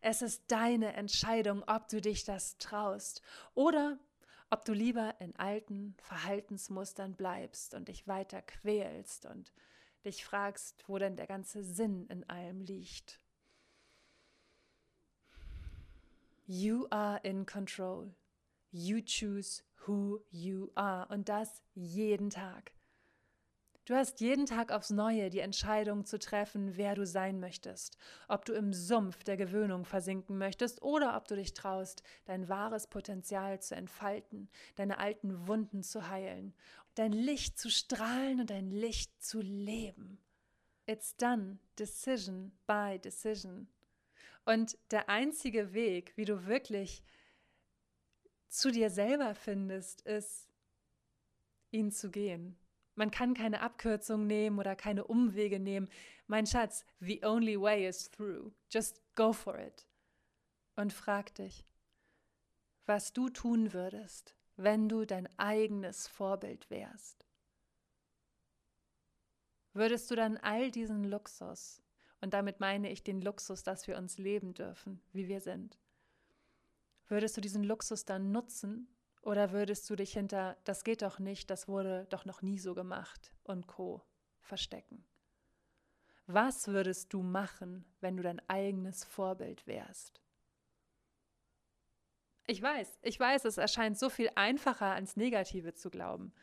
Es 0.01 0.21
ist 0.21 0.43
deine 0.47 0.93
Entscheidung, 0.93 1.63
ob 1.67 1.87
du 1.87 1.99
dich 2.01 2.25
das 2.25 2.57
traust 2.57 3.21
oder 3.53 3.97
ob 4.51 4.65
du 4.65 4.73
lieber 4.73 5.15
in 5.19 5.35
alten 5.37 5.95
Verhaltensmustern 6.01 7.15
bleibst 7.15 7.73
und 7.73 7.87
dich 7.87 8.07
weiter 8.07 8.41
quälst 8.41 9.25
und 9.25 9.53
dich 10.05 10.25
fragst, 10.25 10.83
wo 10.87 10.97
denn 10.97 11.15
der 11.15 11.27
ganze 11.27 11.63
Sinn 11.63 12.05
in 12.07 12.29
allem 12.29 12.59
liegt. 12.61 13.19
You 16.45 16.85
are 16.89 17.19
in 17.23 17.45
control. 17.45 18.13
You 18.71 19.01
choose 19.01 19.63
who 19.87 20.19
you 20.31 20.69
are. 20.75 21.07
Und 21.07 21.29
das 21.29 21.63
jeden 21.73 22.29
Tag. 22.29 22.73
Du 23.85 23.95
hast 23.95 24.21
jeden 24.21 24.45
Tag 24.45 24.71
aufs 24.71 24.91
Neue 24.91 25.31
die 25.31 25.39
Entscheidung 25.39 26.05
zu 26.05 26.19
treffen, 26.19 26.77
wer 26.77 26.93
du 26.93 27.05
sein 27.05 27.39
möchtest. 27.39 27.97
Ob 28.27 28.45
du 28.45 28.53
im 28.53 28.73
Sumpf 28.73 29.23
der 29.23 29.37
Gewöhnung 29.37 29.85
versinken 29.85 30.37
möchtest 30.37 30.83
oder 30.83 31.17
ob 31.17 31.27
du 31.27 31.35
dich 31.35 31.53
traust, 31.53 32.03
dein 32.25 32.47
wahres 32.47 32.85
Potenzial 32.85 33.59
zu 33.59 33.75
entfalten, 33.75 34.49
deine 34.75 34.99
alten 34.99 35.47
Wunden 35.47 35.81
zu 35.81 36.09
heilen, 36.09 36.53
dein 36.93 37.11
Licht 37.11 37.57
zu 37.57 37.71
strahlen 37.71 38.41
und 38.41 38.51
dein 38.51 38.69
Licht 38.69 39.23
zu 39.23 39.41
leben. 39.41 40.19
It's 40.85 41.15
done, 41.15 41.57
decision 41.79 42.51
by 42.67 42.99
decision. 42.99 43.67
Und 44.45 44.77
der 44.91 45.09
einzige 45.09 45.73
Weg, 45.73 46.13
wie 46.17 46.25
du 46.25 46.45
wirklich 46.45 47.03
zu 48.47 48.71
dir 48.71 48.91
selber 48.91 49.33
findest, 49.33 50.01
ist, 50.01 50.49
ihn 51.71 51.91
zu 51.91 52.11
gehen. 52.11 52.57
Man 53.01 53.09
kann 53.09 53.33
keine 53.33 53.61
Abkürzung 53.61 54.27
nehmen 54.27 54.59
oder 54.59 54.75
keine 54.75 55.05
Umwege 55.05 55.59
nehmen. 55.59 55.89
Mein 56.27 56.45
Schatz, 56.45 56.85
the 56.99 57.25
only 57.25 57.59
way 57.59 57.87
is 57.87 58.11
through. 58.11 58.51
Just 58.69 59.01
go 59.15 59.33
for 59.33 59.57
it. 59.57 59.87
Und 60.75 60.93
frag 60.93 61.33
dich, 61.33 61.65
was 62.85 63.11
du 63.11 63.29
tun 63.29 63.73
würdest, 63.73 64.35
wenn 64.55 64.87
du 64.87 65.05
dein 65.05 65.27
eigenes 65.39 66.07
Vorbild 66.07 66.69
wärst. 66.69 67.25
Würdest 69.73 70.11
du 70.11 70.15
dann 70.15 70.37
all 70.37 70.69
diesen 70.69 71.03
Luxus, 71.03 71.81
und 72.21 72.35
damit 72.35 72.59
meine 72.59 72.91
ich 72.91 73.01
den 73.01 73.19
Luxus, 73.19 73.63
dass 73.63 73.87
wir 73.87 73.97
uns 73.97 74.19
leben 74.19 74.53
dürfen, 74.53 75.01
wie 75.11 75.27
wir 75.27 75.41
sind, 75.41 75.79
würdest 77.07 77.35
du 77.35 77.41
diesen 77.41 77.63
Luxus 77.63 78.05
dann 78.05 78.31
nutzen 78.31 78.87
oder 79.21 79.51
würdest 79.51 79.89
du 79.89 79.95
dich 79.95 80.13
hinter, 80.13 80.57
das 80.63 80.83
geht 80.83 81.01
doch 81.01 81.19
nicht, 81.19 81.49
das 81.49 81.67
wurde 81.67 82.07
doch 82.09 82.25
noch 82.25 82.41
nie 82.41 82.59
so 82.59 82.73
gemacht 82.73 83.33
und 83.43 83.67
co 83.67 84.01
verstecken? 84.39 85.05
Was 86.27 86.67
würdest 86.67 87.13
du 87.13 87.21
machen, 87.21 87.85
wenn 87.99 88.17
du 88.17 88.23
dein 88.23 88.41
eigenes 88.47 89.03
Vorbild 89.03 89.67
wärst? 89.67 90.21
Ich 92.47 92.61
weiß, 92.61 92.99
ich 93.01 93.19
weiß, 93.19 93.45
es 93.45 93.57
erscheint 93.57 93.97
so 93.97 94.09
viel 94.09 94.29
einfacher 94.35 94.93
ans 94.93 95.15
Negative 95.15 95.73
zu 95.73 95.89
glauben. 95.89 96.33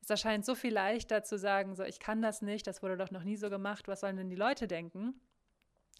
Es 0.00 0.10
erscheint 0.10 0.44
so 0.44 0.54
viel 0.54 0.72
leichter 0.72 1.24
zu 1.24 1.38
sagen, 1.38 1.74
so 1.74 1.82
ich 1.82 1.98
kann 1.98 2.22
das 2.22 2.42
nicht, 2.42 2.66
das 2.66 2.82
wurde 2.82 2.96
doch 2.96 3.10
noch 3.10 3.24
nie 3.24 3.36
so 3.36 3.50
gemacht, 3.50 3.88
was 3.88 4.00
sollen 4.00 4.16
denn 4.16 4.30
die 4.30 4.36
Leute 4.36 4.68
denken? 4.68 5.20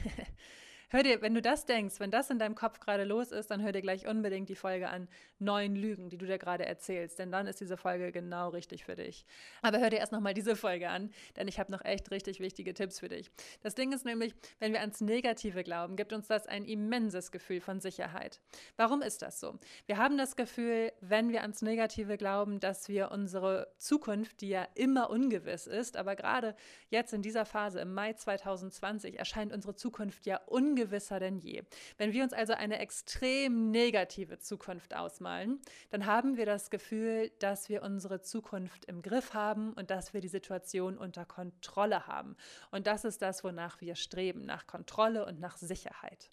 Hör 0.88 1.02
dir, 1.02 1.20
wenn 1.20 1.34
du 1.34 1.42
das 1.42 1.64
denkst, 1.64 1.98
wenn 1.98 2.12
das 2.12 2.30
in 2.30 2.38
deinem 2.38 2.54
Kopf 2.54 2.78
gerade 2.78 3.02
los 3.02 3.32
ist, 3.32 3.50
dann 3.50 3.60
hör 3.60 3.72
dir 3.72 3.82
gleich 3.82 4.06
unbedingt 4.06 4.48
die 4.48 4.54
Folge 4.54 4.88
an 4.88 5.08
Neun 5.40 5.74
Lügen, 5.74 6.10
die 6.10 6.16
du 6.16 6.26
dir 6.26 6.38
gerade 6.38 6.64
erzählst, 6.64 7.18
denn 7.18 7.32
dann 7.32 7.48
ist 7.48 7.60
diese 7.60 7.76
Folge 7.76 8.12
genau 8.12 8.50
richtig 8.50 8.84
für 8.84 8.94
dich. 8.94 9.26
Aber 9.62 9.80
hör 9.80 9.90
dir 9.90 9.98
erst 9.98 10.12
nochmal 10.12 10.32
diese 10.32 10.54
Folge 10.54 10.88
an, 10.88 11.10
denn 11.34 11.48
ich 11.48 11.58
habe 11.58 11.72
noch 11.72 11.84
echt 11.84 12.12
richtig 12.12 12.38
wichtige 12.38 12.72
Tipps 12.72 13.00
für 13.00 13.08
dich. 13.08 13.32
Das 13.62 13.74
Ding 13.74 13.92
ist 13.92 14.04
nämlich, 14.04 14.32
wenn 14.60 14.72
wir 14.72 14.80
ans 14.80 15.00
Negative 15.00 15.64
glauben, 15.64 15.96
gibt 15.96 16.12
uns 16.12 16.28
das 16.28 16.46
ein 16.46 16.64
immenses 16.64 17.32
Gefühl 17.32 17.60
von 17.60 17.80
Sicherheit. 17.80 18.40
Warum 18.76 19.02
ist 19.02 19.22
das 19.22 19.40
so? 19.40 19.58
Wir 19.86 19.96
haben 19.96 20.16
das 20.16 20.36
Gefühl, 20.36 20.92
wenn 21.00 21.30
wir 21.30 21.42
ans 21.42 21.62
Negative 21.62 22.16
glauben, 22.16 22.60
dass 22.60 22.88
wir 22.88 23.10
unsere 23.10 23.74
Zukunft, 23.78 24.40
die 24.40 24.50
ja 24.50 24.68
immer 24.76 25.10
ungewiss 25.10 25.66
ist, 25.66 25.96
aber 25.96 26.14
gerade 26.14 26.54
jetzt 26.90 27.12
in 27.12 27.22
dieser 27.22 27.44
Phase 27.44 27.80
im 27.80 27.92
Mai 27.92 28.12
2020 28.12 29.18
erscheint 29.18 29.52
unsere 29.52 29.74
Zukunft 29.74 30.26
ja 30.26 30.40
ungewiss 30.46 30.75
ungewisser 30.76 31.18
denn 31.18 31.38
je. 31.38 31.62
Wenn 31.96 32.12
wir 32.12 32.22
uns 32.22 32.32
also 32.32 32.52
eine 32.52 32.78
extrem 32.78 33.70
negative 33.70 34.38
Zukunft 34.38 34.94
ausmalen, 34.94 35.60
dann 35.90 36.06
haben 36.06 36.36
wir 36.36 36.44
das 36.44 36.70
Gefühl, 36.70 37.30
dass 37.38 37.68
wir 37.68 37.82
unsere 37.82 38.20
Zukunft 38.20 38.84
im 38.84 39.00
Griff 39.02 39.32
haben 39.32 39.72
und 39.72 39.90
dass 39.90 40.12
wir 40.12 40.20
die 40.20 40.28
Situation 40.28 40.98
unter 40.98 41.24
Kontrolle 41.24 42.06
haben. 42.06 42.36
Und 42.70 42.86
das 42.86 43.04
ist 43.04 43.22
das, 43.22 43.42
wonach 43.42 43.80
wir 43.80 43.94
streben, 43.94 44.44
nach 44.44 44.66
Kontrolle 44.66 45.24
und 45.24 45.40
nach 45.40 45.56
Sicherheit. 45.56 46.30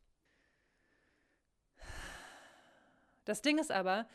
Das 3.25 3.41
Ding 3.41 3.57
ist 3.57 3.71
aber, 3.71 4.07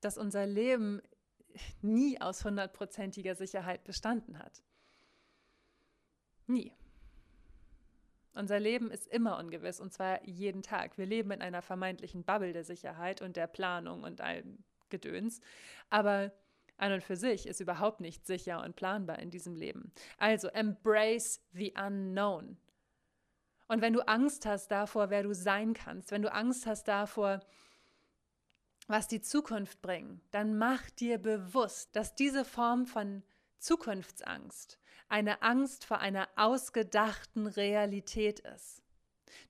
dass 0.00 0.16
unser 0.16 0.46
Leben 0.46 1.02
nie 1.82 2.18
aus 2.20 2.44
hundertprozentiger 2.44 3.34
Sicherheit 3.34 3.84
bestanden 3.84 4.38
hat. 4.38 4.62
Nie. 6.46 6.72
Unser 8.36 8.60
Leben 8.60 8.90
ist 8.90 9.06
immer 9.06 9.38
ungewiss 9.38 9.80
und 9.80 9.92
zwar 9.92 10.22
jeden 10.24 10.62
Tag. 10.62 10.98
Wir 10.98 11.06
leben 11.06 11.30
in 11.30 11.40
einer 11.40 11.62
vermeintlichen 11.62 12.22
Bubble 12.22 12.52
der 12.52 12.64
Sicherheit 12.64 13.22
und 13.22 13.36
der 13.36 13.46
Planung 13.46 14.02
und 14.02 14.20
allem 14.20 14.58
Gedöns. 14.90 15.40
Aber 15.88 16.32
an 16.76 16.92
und 16.92 17.02
für 17.02 17.16
sich 17.16 17.46
ist 17.46 17.60
überhaupt 17.60 18.00
nicht 18.00 18.26
sicher 18.26 18.62
und 18.62 18.76
planbar 18.76 19.18
in 19.20 19.30
diesem 19.30 19.54
Leben. 19.54 19.90
Also 20.18 20.48
embrace 20.48 21.40
the 21.52 21.72
unknown. 21.82 22.58
Und 23.68 23.80
wenn 23.80 23.94
du 23.94 24.06
Angst 24.06 24.44
hast 24.44 24.68
davor, 24.68 25.08
wer 25.08 25.22
du 25.22 25.34
sein 25.34 25.72
kannst, 25.72 26.10
wenn 26.10 26.22
du 26.22 26.32
Angst 26.32 26.66
hast 26.66 26.88
davor, 26.88 27.40
was 28.86 29.08
die 29.08 29.22
Zukunft 29.22 29.80
bringt, 29.80 30.20
dann 30.30 30.58
mach 30.58 30.90
dir 30.90 31.16
bewusst, 31.18 31.96
dass 31.96 32.14
diese 32.14 32.44
Form 32.44 32.86
von 32.86 33.22
Zukunftsangst 33.66 34.78
eine 35.08 35.42
Angst 35.42 35.84
vor 35.84 35.98
einer 35.98 36.28
ausgedachten 36.36 37.48
Realität 37.48 38.38
ist. 38.40 38.80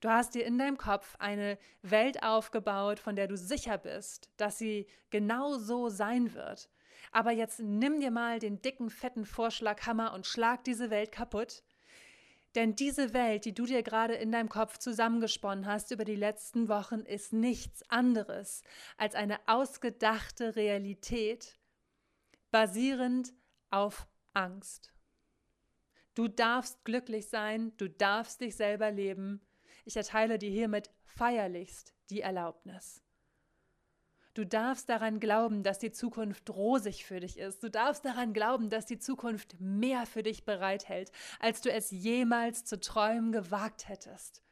Du 0.01 0.09
hast 0.09 0.33
dir 0.33 0.43
in 0.43 0.57
deinem 0.57 0.77
Kopf 0.77 1.15
eine 1.19 1.59
Welt 1.83 2.23
aufgebaut, 2.23 2.99
von 2.99 3.15
der 3.15 3.27
du 3.27 3.37
sicher 3.37 3.77
bist, 3.77 4.31
dass 4.37 4.57
sie 4.57 4.87
genau 5.11 5.57
so 5.57 5.89
sein 5.89 6.33
wird. 6.33 6.69
Aber 7.11 7.31
jetzt 7.31 7.59
nimm 7.59 7.99
dir 7.99 8.09
mal 8.09 8.39
den 8.39 8.59
dicken, 8.59 8.89
fetten 8.89 9.23
Vorschlaghammer 9.23 10.13
und 10.13 10.25
schlag 10.25 10.63
diese 10.63 10.89
Welt 10.89 11.11
kaputt. 11.11 11.63
Denn 12.55 12.75
diese 12.75 13.13
Welt, 13.13 13.45
die 13.45 13.53
du 13.53 13.65
dir 13.65 13.83
gerade 13.83 14.15
in 14.15 14.31
deinem 14.31 14.49
Kopf 14.49 14.79
zusammengesponnen 14.79 15.67
hast 15.67 15.91
über 15.91 16.05
die 16.05 16.15
letzten 16.15 16.69
Wochen, 16.69 17.01
ist 17.01 17.33
nichts 17.33 17.87
anderes 17.89 18.63
als 18.97 19.13
eine 19.13 19.39
ausgedachte 19.45 20.55
Realität, 20.55 21.55
basierend 22.49 23.33
auf 23.69 24.07
Angst. 24.33 24.93
Du 26.13 26.27
darfst 26.27 26.83
glücklich 26.83 27.27
sein, 27.29 27.73
du 27.77 27.89
darfst 27.89 28.41
dich 28.41 28.55
selber 28.55 28.91
leben. 28.91 29.41
Ich 29.85 29.95
erteile 29.95 30.39
dir 30.39 30.49
hiermit 30.49 30.89
feierlichst 31.05 31.93
die 32.09 32.21
Erlaubnis. 32.21 33.03
Du 34.33 34.45
darfst 34.45 34.87
daran 34.87 35.19
glauben, 35.19 35.63
dass 35.63 35.79
die 35.79 35.91
Zukunft 35.91 36.51
rosig 36.51 37.05
für 37.05 37.19
dich 37.19 37.39
ist. 37.39 37.63
Du 37.63 37.71
darfst 37.71 38.05
daran 38.05 38.33
glauben, 38.33 38.69
dass 38.69 38.85
die 38.85 38.99
Zukunft 38.99 39.59
mehr 39.59 40.05
für 40.05 40.21
dich 40.21 40.45
bereithält, 40.45 41.11
als 41.39 41.61
du 41.61 41.71
es 41.71 41.89
jemals 41.89 42.63
zu 42.63 42.79
träumen 42.79 43.31
gewagt 43.31 43.89
hättest. 43.89 44.43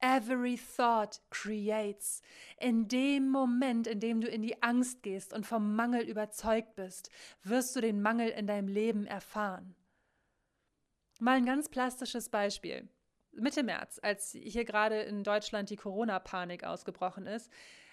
Every 0.00 0.56
thought 0.56 1.20
creates. 1.30 2.22
In 2.58 2.88
dem 2.88 3.28
Moment, 3.28 3.86
in 3.86 4.00
dem 4.00 4.20
du 4.20 4.28
in 4.28 4.42
die 4.42 4.62
Angst 4.62 5.02
gehst 5.02 5.32
und 5.32 5.46
vom 5.46 5.74
Mangel 5.74 6.02
überzeugt 6.02 6.74
bist, 6.74 7.10
wirst 7.42 7.74
du 7.74 7.80
den 7.80 8.02
Mangel 8.02 8.28
in 8.28 8.46
deinem 8.46 8.68
Leben 8.68 9.06
erfahren. 9.06 9.74
Mal 11.18 11.38
ein 11.38 11.46
ganz 11.46 11.68
plastisches 11.68 12.28
Beispiel. 12.28 12.88
Mitte 13.32 13.62
März, 13.62 13.98
als 14.02 14.32
hier 14.32 14.64
gerade 14.64 15.00
in 15.02 15.22
Deutschland 15.22 15.70
die 15.70 15.76
Corona-Panik 15.76 16.64
ausgebrochen 16.64 17.26
ist, 17.26 17.50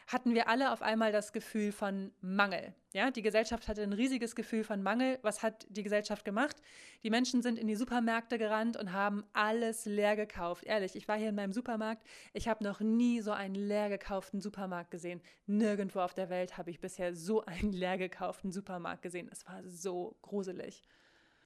hatten 0.08 0.34
wir 0.34 0.48
alle 0.48 0.72
auf 0.72 0.82
einmal 0.82 1.12
das 1.12 1.34
Gefühl 1.34 1.72
von 1.72 2.12
Mangel. 2.22 2.74
Ja, 2.94 3.10
die 3.10 3.22
Gesellschaft 3.24 3.68
hatte 3.68 3.82
ein 3.82 3.94
riesiges 3.94 4.36
Gefühl 4.36 4.64
von 4.64 4.84
Mangel. 4.84 5.18
Was 5.24 5.42
hat 5.42 5.66
die 5.70 5.82
Gesellschaft 5.82 6.26
gemacht? 6.26 6.58
Die 7.02 7.10
Menschen 7.10 7.42
sind 7.42 7.58
in 7.58 7.68
die 7.68 7.76
Supermärkte 7.76 8.38
gerannt 8.38 8.78
und 8.78 8.94
haben 8.94 9.24
alles 9.34 9.86
leer 9.86 10.16
gekauft. 10.16 10.64
Ehrlich, 10.64 10.96
ich 10.96 11.08
war 11.08 11.18
hier 11.18 11.30
in 11.30 11.36
meinem 11.36 11.54
Supermarkt. 11.54 12.06
Ich 12.34 12.48
habe 12.48 12.64
noch 12.64 12.82
nie 12.82 13.22
so 13.22 13.32
einen 13.32 13.56
leer 13.56 13.90
gekauften 13.90 14.42
Supermarkt 14.42 14.92
gesehen. 14.92 15.22
Nirgendwo 15.48 16.02
auf 16.02 16.14
der 16.14 16.30
Welt 16.30 16.58
habe 16.58 16.70
ich 16.70 16.80
bisher 16.80 17.16
so 17.16 17.44
einen 17.46 17.74
leer 17.74 17.98
gekauften 17.98 18.52
Supermarkt 18.52 19.02
gesehen. 19.02 19.28
Es 19.32 19.48
war 19.48 19.64
so 19.64 20.16
gruselig. 20.22 20.84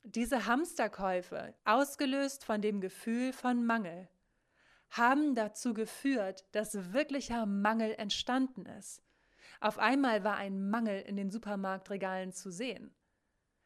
Diese 0.04 0.46
Hamsterkäufe, 0.46 1.54
ausgelöst 1.66 2.46
von 2.46 2.62
dem 2.62 2.82
Gefühl 2.82 3.34
von 3.34 3.66
Mangel, 3.66 4.08
haben 4.90 5.36
dazu 5.36 5.74
geführt, 5.74 6.46
dass 6.52 6.94
wirklicher 6.94 7.46
Mangel 7.46 7.94
entstanden 7.98 8.66
ist. 8.66 9.04
Auf 9.60 9.80
einmal 9.80 10.24
war 10.24 10.38
ein 10.38 10.70
Mangel 10.70 11.02
in 11.02 11.16
den 11.16 11.32
Supermarktregalen 11.32 12.32
zu 12.32 12.52
sehen. 12.52 12.94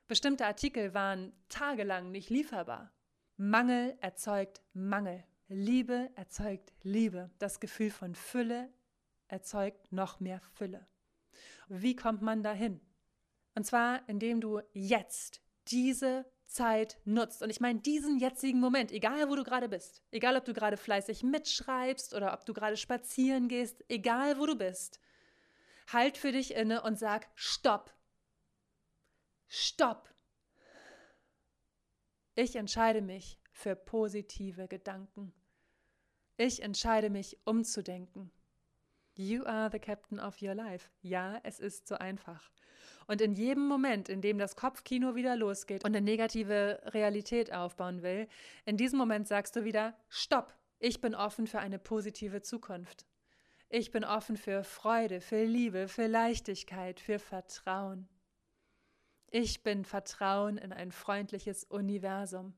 Bestimmte 0.07 0.45
Artikel 0.45 0.93
waren 0.93 1.33
tagelang 1.49 2.11
nicht 2.11 2.29
lieferbar. 2.29 2.91
Mangel 3.37 3.97
erzeugt 4.01 4.61
Mangel. 4.73 5.23
Liebe 5.47 6.09
erzeugt 6.15 6.73
Liebe. 6.83 7.29
Das 7.39 7.59
Gefühl 7.59 7.91
von 7.91 8.15
Fülle 8.15 8.69
erzeugt 9.27 9.91
noch 9.91 10.19
mehr 10.19 10.39
Fülle. 10.39 10.87
Wie 11.67 11.95
kommt 11.95 12.21
man 12.21 12.43
dahin? 12.43 12.81
Und 13.55 13.65
zwar, 13.65 14.07
indem 14.07 14.41
du 14.41 14.61
jetzt 14.73 15.41
diese 15.67 16.25
Zeit 16.51 16.97
nutzt. 17.05 17.41
Und 17.41 17.49
ich 17.49 17.61
meine 17.61 17.79
diesen 17.79 18.19
jetzigen 18.19 18.59
Moment, 18.59 18.91
egal 18.91 19.29
wo 19.29 19.35
du 19.35 19.43
gerade 19.43 19.69
bist, 19.69 20.03
egal 20.11 20.35
ob 20.35 20.45
du 20.45 20.53
gerade 20.53 20.77
fleißig 20.77 21.23
mitschreibst 21.23 22.13
oder 22.13 22.33
ob 22.33 22.45
du 22.45 22.53
gerade 22.53 22.77
spazieren 22.77 23.47
gehst, 23.47 23.83
egal 23.87 24.37
wo 24.37 24.45
du 24.45 24.55
bist, 24.55 24.99
halt 25.87 26.17
für 26.17 26.31
dich 26.31 26.53
inne 26.53 26.81
und 26.81 26.99
sag 26.99 27.29
Stopp. 27.35 27.93
Stopp. 29.47 30.13
Ich 32.35 32.55
entscheide 32.55 33.01
mich 33.01 33.39
für 33.51 33.75
positive 33.75 34.67
Gedanken. 34.67 35.33
Ich 36.37 36.61
entscheide 36.63 37.09
mich 37.09 37.37
umzudenken. 37.45 38.31
You 39.13 39.45
are 39.45 39.69
the 39.71 39.79
captain 39.79 40.19
of 40.19 40.41
your 40.41 40.55
life. 40.55 40.89
Ja, 41.01 41.39
es 41.43 41.59
ist 41.59 41.87
so 41.87 41.95
einfach. 41.95 42.49
Und 43.07 43.21
in 43.21 43.33
jedem 43.33 43.67
Moment, 43.67 44.07
in 44.07 44.21
dem 44.21 44.37
das 44.37 44.55
Kopfkino 44.55 45.15
wieder 45.15 45.35
losgeht 45.35 45.83
und 45.83 45.95
eine 45.95 46.03
negative 46.03 46.81
Realität 46.85 47.51
aufbauen 47.51 48.03
will, 48.03 48.27
in 48.65 48.77
diesem 48.77 48.97
Moment 48.97 49.27
sagst 49.27 49.55
du 49.55 49.65
wieder, 49.65 49.97
stopp, 50.07 50.55
ich 50.79 51.01
bin 51.01 51.13
offen 51.13 51.45
für 51.45 51.59
eine 51.59 51.77
positive 51.77 52.41
Zukunft. 52.41 53.05
Ich 53.69 53.91
bin 53.91 54.03
offen 54.03 54.37
für 54.37 54.63
Freude, 54.63 55.21
für 55.21 55.43
Liebe, 55.43 55.87
für 55.87 56.07
Leichtigkeit, 56.07 56.99
für 56.99 57.19
Vertrauen. 57.19 58.07
Ich 59.29 59.63
bin 59.63 59.85
Vertrauen 59.85 60.57
in 60.57 60.73
ein 60.73 60.91
freundliches 60.91 61.63
Universum. 61.63 62.53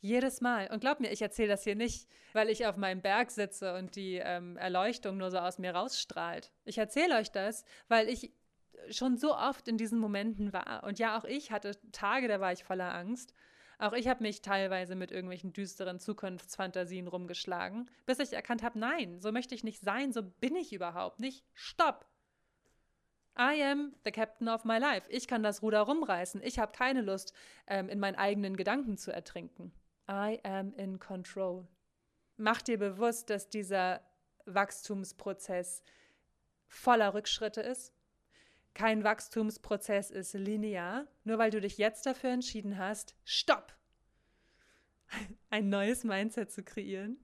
Jedes 0.00 0.40
Mal. 0.40 0.68
Und 0.70 0.80
glaub 0.80 1.00
mir, 1.00 1.10
ich 1.10 1.22
erzähle 1.22 1.48
das 1.48 1.64
hier 1.64 1.74
nicht, 1.74 2.08
weil 2.32 2.50
ich 2.50 2.66
auf 2.66 2.76
meinem 2.76 3.00
Berg 3.00 3.30
sitze 3.30 3.74
und 3.74 3.96
die 3.96 4.16
ähm, 4.16 4.56
Erleuchtung 4.56 5.16
nur 5.16 5.30
so 5.30 5.38
aus 5.38 5.58
mir 5.58 5.74
rausstrahlt. 5.74 6.52
Ich 6.64 6.78
erzähle 6.78 7.16
euch 7.16 7.32
das, 7.32 7.64
weil 7.88 8.08
ich 8.08 8.32
schon 8.90 9.16
so 9.16 9.34
oft 9.34 9.68
in 9.68 9.78
diesen 9.78 9.98
Momenten 9.98 10.52
war. 10.52 10.84
Und 10.84 10.98
ja, 10.98 11.18
auch 11.18 11.24
ich 11.24 11.50
hatte 11.50 11.72
Tage, 11.92 12.28
da 12.28 12.40
war 12.40 12.52
ich 12.52 12.64
voller 12.64 12.94
Angst. 12.94 13.32
Auch 13.78 13.92
ich 13.92 14.08
habe 14.08 14.22
mich 14.22 14.40
teilweise 14.40 14.94
mit 14.94 15.10
irgendwelchen 15.10 15.52
düsteren 15.52 16.00
Zukunftsfantasien 16.00 17.08
rumgeschlagen, 17.08 17.90
bis 18.06 18.18
ich 18.20 18.32
erkannt 18.32 18.62
habe, 18.62 18.78
nein, 18.78 19.20
so 19.20 19.32
möchte 19.32 19.54
ich 19.54 19.64
nicht 19.64 19.82
sein, 19.82 20.12
so 20.12 20.22
bin 20.22 20.56
ich 20.56 20.72
überhaupt 20.72 21.20
nicht. 21.20 21.44
Stopp! 21.52 22.06
I 23.38 23.62
am 23.62 23.94
the 24.04 24.12
captain 24.12 24.48
of 24.48 24.64
my 24.64 24.78
life. 24.78 25.10
Ich 25.10 25.28
kann 25.28 25.42
das 25.42 25.60
Ruder 25.62 25.80
rumreißen. 25.80 26.42
Ich 26.42 26.58
habe 26.58 26.72
keine 26.72 27.02
Lust, 27.02 27.34
ähm, 27.66 27.90
in 27.90 27.98
meinen 27.98 28.16
eigenen 28.16 28.56
Gedanken 28.56 28.96
zu 28.96 29.12
ertrinken. 29.12 29.72
I 30.08 30.40
am 30.44 30.72
in 30.74 30.98
control. 30.98 31.66
Mach 32.36 32.62
dir 32.62 32.78
bewusst, 32.78 33.30
dass 33.30 33.48
dieser 33.48 34.02
Wachstumsprozess 34.44 35.82
voller 36.68 37.14
Rückschritte 37.14 37.60
ist, 37.60 37.92
kein 38.76 39.04
Wachstumsprozess 39.04 40.10
ist 40.10 40.34
linear. 40.34 41.06
Nur 41.24 41.38
weil 41.38 41.50
du 41.50 41.62
dich 41.62 41.78
jetzt 41.78 42.04
dafür 42.04 42.28
entschieden 42.28 42.76
hast, 42.76 43.16
stopp! 43.24 43.74
Ein 45.50 45.70
neues 45.70 46.04
Mindset 46.04 46.50
zu 46.50 46.62
kreieren, 46.62 47.16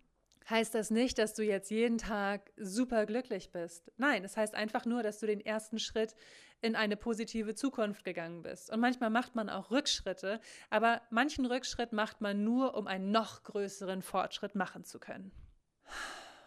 heißt 0.49 0.75
das 0.75 0.91
nicht, 0.91 1.19
dass 1.19 1.35
du 1.35 1.43
jetzt 1.43 1.71
jeden 1.71 1.99
Tag 1.99 2.53
super 2.57 3.07
glücklich 3.07 3.53
bist. 3.53 3.91
Nein, 3.97 4.25
es 4.25 4.37
heißt 4.37 4.55
einfach 4.55 4.85
nur, 4.85 5.03
dass 5.03 5.21
du 5.21 5.27
den 5.27 5.41
ersten 5.41 5.79
Schritt 5.79 6.15
in 6.61 6.77
eine 6.77 6.97
positive 6.97 7.55
Zukunft 7.55 8.05
gegangen 8.05 8.43
bist. 8.43 8.71
Und 8.71 8.81
manchmal 8.81 9.11
macht 9.11 9.35
man 9.35 9.51
auch 9.51 9.71
Rückschritte, 9.71 10.41
aber 10.71 11.03
manchen 11.11 11.45
Rückschritt 11.47 11.93
macht 11.93 12.21
man 12.21 12.45
nur, 12.45 12.77
um 12.77 12.87
einen 12.87 13.11
noch 13.11 13.43
größeren 13.43 14.03
Fortschritt 14.03 14.55
machen 14.55 14.85
zu 14.85 14.99
können. 14.99 15.33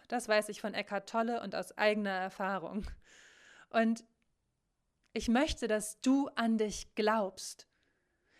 Das 0.08 0.27
weiß 0.27 0.49
ich 0.49 0.62
von 0.62 0.73
Eckhart 0.73 1.10
Tolle 1.10 1.41
und 1.41 1.55
aus 1.55 1.77
eigener 1.77 2.12
Erfahrung. 2.12 2.86
Und 3.69 4.05
ich 5.13 5.27
möchte, 5.27 5.67
dass 5.67 5.99
du 6.01 6.27
an 6.36 6.58
dich 6.58 6.93
glaubst. 6.95 7.67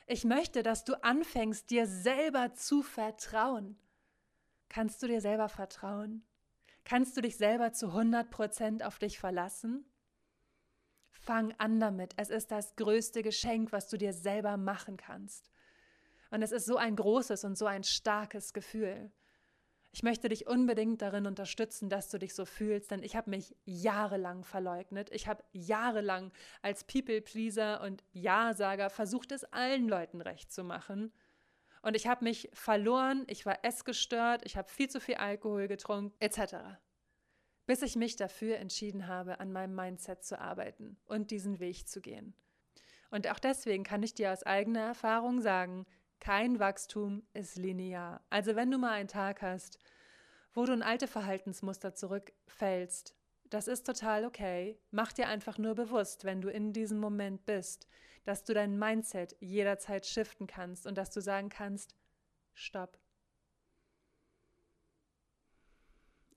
Ich 0.08 0.24
möchte, 0.24 0.62
dass 0.62 0.84
du 0.84 1.02
anfängst, 1.04 1.70
dir 1.70 1.88
selber 1.88 2.54
zu 2.54 2.84
vertrauen. 2.84 3.80
Kannst 4.70 5.02
du 5.02 5.08
dir 5.08 5.22
selber 5.22 5.50
vertrauen? 5.50 6.24
Kannst 6.84 7.18
du 7.18 7.22
dich 7.22 7.38
selber 7.38 7.74
zu 7.74 7.88
100 7.88 8.30
Prozent 8.30 8.84
auf 8.84 9.00
dich 9.00 9.20
verlassen? 9.20 9.86
Fang 11.10 11.54
an 11.58 11.80
damit. 11.80 12.14
Es 12.18 12.30
ist 12.30 12.52
das 12.52 12.76
größte 12.76 13.24
Geschenk, 13.24 13.72
was 13.72 13.90
du 13.90 13.98
dir 13.98 14.14
selber 14.14 14.58
machen 14.58 14.98
kannst. 14.98 15.50
Und 16.30 16.42
es 16.42 16.52
ist 16.52 16.66
so 16.66 16.78
ein 16.78 16.96
großes 16.96 17.44
und 17.44 17.58
so 17.58 17.66
ein 17.66 17.84
starkes 17.84 18.54
Gefühl. 18.54 19.12
Ich 19.92 20.04
möchte 20.04 20.28
dich 20.28 20.46
unbedingt 20.46 21.02
darin 21.02 21.26
unterstützen, 21.26 21.90
dass 21.90 22.10
du 22.10 22.20
dich 22.20 22.36
so 22.36 22.44
fühlst, 22.44 22.92
denn 22.92 23.02
ich 23.02 23.16
habe 23.16 23.30
mich 23.30 23.56
jahrelang 23.64 24.44
verleugnet. 24.44 25.10
Ich 25.12 25.28
habe 25.28 25.42
jahrelang 25.54 26.34
als 26.62 26.84
People-Pleaser 26.84 27.82
und 27.82 28.04
Ja-Sager 28.12 28.90
versucht, 28.90 29.32
es 29.32 29.46
allen 29.46 29.88
Leuten 29.88 30.20
recht 30.20 30.52
zu 30.52 30.66
machen. 30.66 31.14
Und 31.86 31.96
ich 31.96 32.08
habe 32.08 32.24
mich 32.24 32.50
verloren, 32.52 33.26
ich 33.28 33.46
war 33.46 33.64
essgestört, 33.64 34.42
ich 34.44 34.58
habe 34.58 34.68
viel 34.68 34.90
zu 34.90 35.00
viel 35.00 35.16
Alkohol 35.16 35.68
getrunken, 35.68 36.16
etc. 36.20 36.56
Bis 37.68 37.84
ich 37.84 37.96
mich 37.96 38.16
dafür 38.16 38.58
entschieden 38.58 39.06
habe, 39.06 39.40
an 39.40 39.52
meinem 39.52 39.76
Mindset 39.76 40.24
zu 40.24 40.42
arbeiten 40.42 40.98
und 41.06 41.30
diesen 41.30 41.60
Weg 41.60 41.88
zu 41.88 42.02
gehen. 42.02 42.34
Und 43.12 43.30
auch 43.30 43.38
deswegen 43.38 43.84
kann 43.84 44.02
ich 44.02 44.16
dir 44.16 44.34
aus 44.34 44.42
eigener 44.42 44.80
Erfahrung 44.80 45.42
sagen, 45.42 45.86
kein 46.20 46.58
Wachstum 46.58 47.22
ist 47.34 47.56
linear. 47.56 48.26
Also 48.32 48.56
wenn 48.56 48.72
du 48.72 48.80
mal 48.80 48.94
einen 48.94 49.08
Tag 49.08 49.44
hast, 49.44 49.78
wo 50.54 50.66
du 50.66 50.74
in 50.74 50.82
alte 50.82 51.06
Verhaltensmuster 51.06 51.94
zurückfällst, 51.94 53.16
das 53.56 53.70
ist 53.70 53.86
total 53.86 54.26
okay. 54.26 54.78
Mach 54.92 55.14
dir 55.14 55.30
einfach 55.30 55.58
nur 55.58 55.76
bewusst, 55.76 56.26
wenn 56.26 56.42
du 56.42 56.50
in 56.50 56.74
diesem 56.74 57.00
Moment 57.00 57.46
bist, 57.46 57.88
dass 58.26 58.44
du 58.44 58.54
dein 58.54 58.78
Mindset 58.78 59.38
jederzeit 59.40 60.06
shiften 60.06 60.46
kannst 60.46 60.86
und 60.86 60.98
dass 60.98 61.10
du 61.10 61.22
sagen 61.22 61.48
kannst, 61.48 61.96
stopp. 62.54 63.00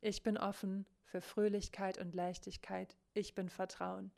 Ich 0.01 0.23
bin 0.23 0.39
offen 0.39 0.87
für 1.03 1.21
Fröhlichkeit 1.21 1.99
und 1.99 2.15
Leichtigkeit. 2.15 2.97
Ich 3.15 3.35
bin 3.35 3.49
Vertrauen. 3.49 4.13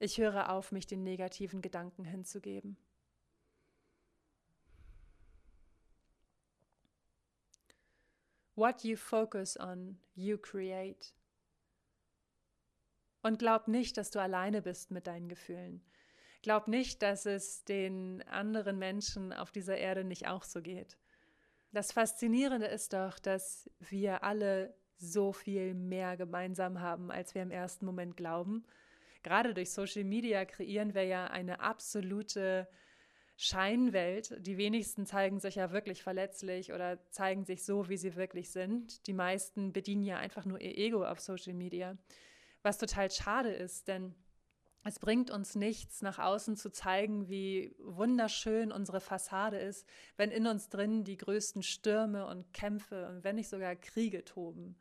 Ich 0.00 0.18
höre 0.18 0.50
auf, 0.50 0.72
mich 0.72 0.86
den 0.86 1.02
negativen 1.02 1.62
Gedanken 1.62 2.04
hinzugeben. 2.04 2.76
What 8.54 8.84
you 8.84 8.98
focus 8.98 9.56
on, 9.56 9.98
you 10.14 10.36
create. 10.36 11.14
Und 13.22 13.38
glaub 13.38 13.68
nicht, 13.68 13.96
dass 13.96 14.10
du 14.10 14.20
alleine 14.20 14.62
bist 14.62 14.90
mit 14.90 15.06
deinen 15.06 15.28
Gefühlen. 15.28 15.82
Glaub 16.42 16.68
nicht, 16.68 17.02
dass 17.02 17.26
es 17.26 17.64
den 17.64 18.22
anderen 18.22 18.78
Menschen 18.78 19.32
auf 19.32 19.50
dieser 19.50 19.76
Erde 19.76 20.04
nicht 20.04 20.26
auch 20.26 20.44
so 20.44 20.62
geht. 20.62 20.96
Das 21.72 21.92
Faszinierende 21.92 22.66
ist 22.66 22.94
doch, 22.94 23.18
dass 23.18 23.70
wir 23.78 24.24
alle 24.24 24.74
so 24.96 25.32
viel 25.32 25.74
mehr 25.74 26.16
gemeinsam 26.16 26.80
haben, 26.80 27.10
als 27.10 27.34
wir 27.34 27.42
im 27.42 27.50
ersten 27.50 27.86
Moment 27.86 28.16
glauben. 28.16 28.64
Gerade 29.22 29.54
durch 29.54 29.70
Social 29.70 30.04
Media 30.04 30.44
kreieren 30.44 30.94
wir 30.94 31.04
ja 31.04 31.26
eine 31.26 31.60
absolute 31.60 32.68
Scheinwelt. 33.36 34.34
Die 34.38 34.58
wenigsten 34.58 35.06
zeigen 35.06 35.40
sich 35.40 35.56
ja 35.56 35.72
wirklich 35.72 36.02
verletzlich 36.02 36.72
oder 36.72 36.98
zeigen 37.10 37.44
sich 37.44 37.64
so, 37.64 37.88
wie 37.88 37.96
sie 37.96 38.16
wirklich 38.16 38.50
sind. 38.50 39.06
Die 39.06 39.12
meisten 39.12 39.72
bedienen 39.72 40.04
ja 40.04 40.18
einfach 40.18 40.44
nur 40.44 40.60
ihr 40.60 40.76
Ego 40.76 41.04
auf 41.04 41.20
Social 41.20 41.54
Media, 41.54 41.96
was 42.62 42.78
total 42.78 43.10
schade 43.10 43.50
ist, 43.50 43.88
denn 43.88 44.14
es 44.82 44.98
bringt 44.98 45.30
uns 45.30 45.54
nichts, 45.54 46.00
nach 46.00 46.18
außen 46.18 46.56
zu 46.56 46.70
zeigen, 46.70 47.28
wie 47.28 47.74
wunderschön 47.78 48.72
unsere 48.72 49.00
Fassade 49.00 49.58
ist, 49.58 49.86
wenn 50.16 50.30
in 50.30 50.46
uns 50.46 50.70
drin 50.70 51.04
die 51.04 51.18
größten 51.18 51.62
Stürme 51.62 52.26
und 52.26 52.52
Kämpfe 52.54 53.08
und 53.08 53.22
wenn 53.22 53.36
nicht 53.36 53.50
sogar 53.50 53.76
Kriege 53.76 54.24
toben. 54.24 54.78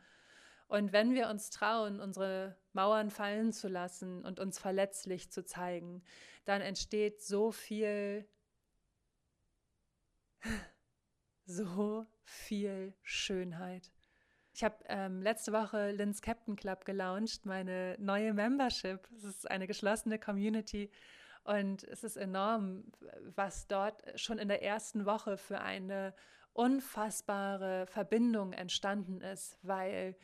Und 0.67 0.93
wenn 0.93 1.15
wir 1.15 1.29
uns 1.29 1.49
trauen, 1.49 1.99
unsere 1.99 2.55
Mauern 2.73 3.09
fallen 3.09 3.51
zu 3.51 3.67
lassen 3.67 4.23
und 4.23 4.39
uns 4.39 4.57
verletzlich 4.59 5.31
zu 5.31 5.43
zeigen, 5.43 6.03
dann 6.45 6.61
entsteht 6.61 7.21
so 7.21 7.51
viel 7.51 8.25
so 11.45 12.05
viel 12.23 12.93
Schönheit. 13.01 13.91
Ich 14.53 14.63
habe 14.63 14.75
ähm, 14.87 15.21
letzte 15.21 15.53
Woche 15.53 15.91
Lynn's 15.91 16.21
Captain 16.21 16.55
Club 16.55 16.85
gelauncht, 16.85 17.45
meine 17.45 17.95
neue 17.99 18.33
Membership. 18.33 19.07
Es 19.15 19.23
ist 19.23 19.49
eine 19.49 19.67
geschlossene 19.67 20.19
Community 20.19 20.91
und 21.43 21.83
es 21.85 22.03
ist 22.03 22.17
enorm, 22.17 22.83
was 23.35 23.67
dort 23.67 24.03
schon 24.19 24.37
in 24.37 24.47
der 24.47 24.63
ersten 24.63 25.05
Woche 25.05 25.37
für 25.37 25.61
eine 25.61 26.13
unfassbare 26.53 27.87
Verbindung 27.87 28.53
entstanden 28.53 29.21
ist, 29.21 29.57
weil, 29.61 30.17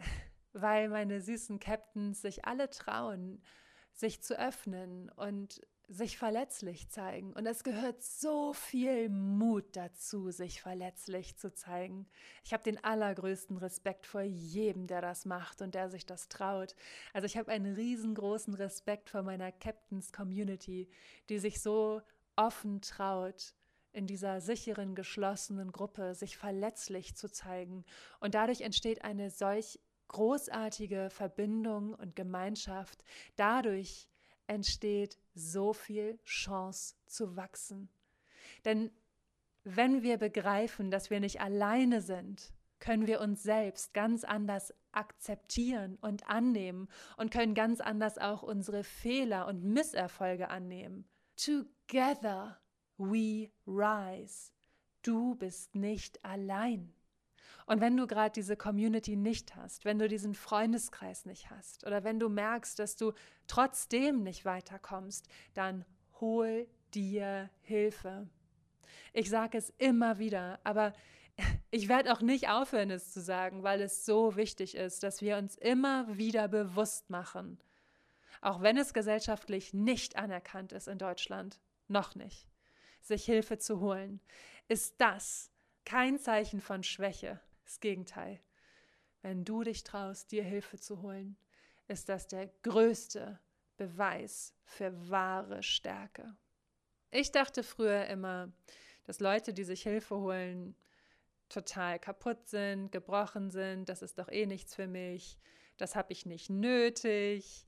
weil 0.52 0.88
meine 0.88 1.20
süßen 1.20 1.60
Captains 1.60 2.22
sich 2.22 2.44
alle 2.44 2.70
trauen, 2.70 3.42
sich 3.92 4.22
zu 4.22 4.38
öffnen 4.38 5.10
und 5.10 5.60
sich 5.88 6.18
verletzlich 6.18 6.90
zeigen. 6.90 7.32
Und 7.32 7.46
es 7.46 7.64
gehört 7.64 8.02
so 8.02 8.52
viel 8.52 9.08
Mut 9.08 9.64
dazu, 9.74 10.30
sich 10.30 10.60
verletzlich 10.60 11.36
zu 11.38 11.52
zeigen. 11.52 12.06
Ich 12.44 12.52
habe 12.52 12.62
den 12.62 12.82
allergrößten 12.84 13.56
Respekt 13.56 14.06
vor 14.06 14.20
jedem, 14.20 14.86
der 14.86 15.00
das 15.00 15.24
macht 15.24 15.62
und 15.62 15.74
der 15.74 15.88
sich 15.88 16.04
das 16.04 16.28
traut. 16.28 16.74
Also 17.14 17.24
ich 17.24 17.38
habe 17.38 17.50
einen 17.50 17.74
riesengroßen 17.74 18.52
Respekt 18.54 19.08
vor 19.08 19.22
meiner 19.22 19.50
Captains 19.50 20.12
Community, 20.12 20.90
die 21.30 21.38
sich 21.38 21.62
so 21.62 22.02
offen 22.36 22.82
traut, 22.82 23.54
in 23.92 24.06
dieser 24.06 24.42
sicheren, 24.42 24.94
geschlossenen 24.94 25.72
Gruppe 25.72 26.14
sich 26.14 26.36
verletzlich 26.36 27.16
zu 27.16 27.30
zeigen. 27.30 27.84
Und 28.20 28.34
dadurch 28.34 28.60
entsteht 28.60 29.02
eine 29.02 29.30
solch 29.30 29.80
großartige 30.08 31.08
Verbindung 31.10 31.94
und 31.94 32.14
Gemeinschaft. 32.14 33.02
Dadurch 33.36 34.06
entsteht 34.48 35.18
so 35.34 35.72
viel 35.72 36.18
Chance 36.24 36.96
zu 37.06 37.36
wachsen. 37.36 37.88
Denn 38.64 38.90
wenn 39.64 40.02
wir 40.02 40.18
begreifen, 40.18 40.90
dass 40.90 41.10
wir 41.10 41.20
nicht 41.20 41.40
alleine 41.40 42.00
sind, 42.00 42.52
können 42.80 43.06
wir 43.06 43.20
uns 43.20 43.42
selbst 43.42 43.92
ganz 43.92 44.24
anders 44.24 44.72
akzeptieren 44.92 45.96
und 46.00 46.28
annehmen 46.28 46.88
und 47.16 47.30
können 47.30 47.54
ganz 47.54 47.80
anders 47.80 48.18
auch 48.18 48.42
unsere 48.42 48.84
Fehler 48.84 49.46
und 49.46 49.64
Misserfolge 49.64 50.48
annehmen. 50.48 51.08
Together 51.36 52.60
we 52.96 53.50
rise. 53.66 54.52
Du 55.02 55.34
bist 55.36 55.74
nicht 55.74 56.24
allein. 56.24 56.92
Und 57.68 57.82
wenn 57.82 57.98
du 57.98 58.06
gerade 58.06 58.32
diese 58.32 58.56
Community 58.56 59.14
nicht 59.14 59.54
hast, 59.54 59.84
wenn 59.84 59.98
du 59.98 60.08
diesen 60.08 60.34
Freundeskreis 60.34 61.26
nicht 61.26 61.50
hast 61.50 61.86
oder 61.86 62.02
wenn 62.02 62.18
du 62.18 62.30
merkst, 62.30 62.78
dass 62.78 62.96
du 62.96 63.12
trotzdem 63.46 64.22
nicht 64.22 64.46
weiterkommst, 64.46 65.28
dann 65.52 65.84
hol 66.18 66.66
dir 66.94 67.50
Hilfe. 67.60 68.26
Ich 69.12 69.28
sage 69.28 69.58
es 69.58 69.68
immer 69.76 70.18
wieder, 70.18 70.58
aber 70.64 70.94
ich 71.70 71.90
werde 71.90 72.10
auch 72.14 72.22
nicht 72.22 72.48
aufhören, 72.48 72.90
es 72.90 73.12
zu 73.12 73.20
sagen, 73.20 73.62
weil 73.62 73.82
es 73.82 74.06
so 74.06 74.34
wichtig 74.34 74.74
ist, 74.74 75.02
dass 75.02 75.20
wir 75.20 75.36
uns 75.36 75.54
immer 75.54 76.16
wieder 76.16 76.48
bewusst 76.48 77.10
machen, 77.10 77.58
auch 78.40 78.62
wenn 78.62 78.78
es 78.78 78.94
gesellschaftlich 78.94 79.74
nicht 79.74 80.16
anerkannt 80.16 80.72
ist 80.72 80.88
in 80.88 80.96
Deutschland, 80.96 81.60
noch 81.86 82.14
nicht, 82.14 82.48
sich 83.02 83.26
Hilfe 83.26 83.58
zu 83.58 83.80
holen, 83.80 84.20
ist 84.68 84.94
das 85.02 85.50
kein 85.84 86.18
Zeichen 86.18 86.62
von 86.62 86.82
Schwäche, 86.82 87.42
das 87.68 87.80
Gegenteil. 87.80 88.40
Wenn 89.20 89.44
du 89.44 89.62
dich 89.62 89.84
traust, 89.84 90.32
dir 90.32 90.42
Hilfe 90.42 90.78
zu 90.78 91.02
holen, 91.02 91.36
ist 91.86 92.08
das 92.08 92.26
der 92.26 92.46
größte 92.62 93.38
Beweis 93.76 94.54
für 94.64 95.10
wahre 95.10 95.62
Stärke. 95.62 96.34
Ich 97.10 97.30
dachte 97.30 97.62
früher 97.62 98.06
immer, 98.06 98.50
dass 99.04 99.20
Leute, 99.20 99.52
die 99.52 99.64
sich 99.64 99.82
Hilfe 99.82 100.16
holen, 100.16 100.76
total 101.50 101.98
kaputt 101.98 102.48
sind, 102.48 102.90
gebrochen 102.90 103.50
sind, 103.50 103.88
das 103.88 104.02
ist 104.02 104.18
doch 104.18 104.28
eh 104.28 104.46
nichts 104.46 104.74
für 104.74 104.86
mich, 104.86 105.38
das 105.76 105.94
habe 105.94 106.12
ich 106.12 106.24
nicht 106.24 106.48
nötig, 106.50 107.66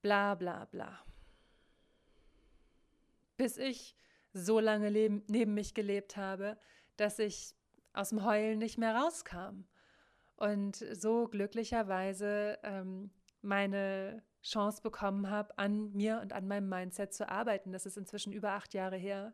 bla 0.00 0.36
bla 0.36 0.64
bla. 0.66 1.04
Bis 3.36 3.58
ich 3.58 3.96
so 4.32 4.60
lange 4.60 4.90
neben 4.90 5.54
mich 5.54 5.74
gelebt 5.74 6.16
habe, 6.16 6.56
dass 6.96 7.18
ich 7.18 7.54
aus 7.92 8.10
dem 8.10 8.24
Heulen 8.24 8.58
nicht 8.58 8.78
mehr 8.78 8.94
rauskam. 8.94 9.64
Und 10.36 10.76
so 10.92 11.28
glücklicherweise 11.28 12.58
ähm, 12.62 13.10
meine 13.42 14.22
Chance 14.42 14.82
bekommen 14.82 15.30
habe, 15.30 15.56
an 15.58 15.92
mir 15.92 16.20
und 16.20 16.32
an 16.32 16.48
meinem 16.48 16.68
Mindset 16.68 17.14
zu 17.14 17.28
arbeiten. 17.28 17.72
Das 17.72 17.86
ist 17.86 17.96
inzwischen 17.96 18.32
über 18.32 18.52
acht 18.52 18.74
Jahre 18.74 18.96
her. 18.96 19.32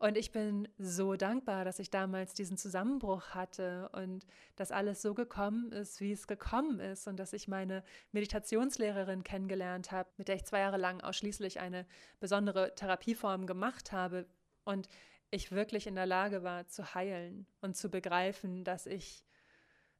Und 0.00 0.16
ich 0.16 0.30
bin 0.30 0.68
so 0.78 1.16
dankbar, 1.16 1.64
dass 1.64 1.80
ich 1.80 1.90
damals 1.90 2.32
diesen 2.32 2.56
Zusammenbruch 2.56 3.30
hatte 3.30 3.88
und 3.92 4.24
dass 4.54 4.70
alles 4.70 5.02
so 5.02 5.12
gekommen 5.12 5.72
ist, 5.72 6.00
wie 6.00 6.12
es 6.12 6.28
gekommen 6.28 6.78
ist 6.78 7.08
und 7.08 7.18
dass 7.18 7.32
ich 7.32 7.48
meine 7.48 7.82
Meditationslehrerin 8.12 9.24
kennengelernt 9.24 9.90
habe, 9.90 10.08
mit 10.16 10.28
der 10.28 10.36
ich 10.36 10.44
zwei 10.44 10.60
Jahre 10.60 10.76
lang 10.76 11.00
ausschließlich 11.00 11.58
eine 11.58 11.84
besondere 12.20 12.76
Therapieform 12.76 13.46
gemacht 13.48 13.90
habe. 13.90 14.26
Und 14.64 14.88
ich 15.30 15.52
wirklich 15.52 15.86
in 15.86 15.94
der 15.94 16.06
Lage 16.06 16.42
war 16.42 16.66
zu 16.68 16.94
heilen 16.94 17.46
und 17.60 17.76
zu 17.76 17.90
begreifen, 17.90 18.64
dass 18.64 18.86
ich 18.86 19.24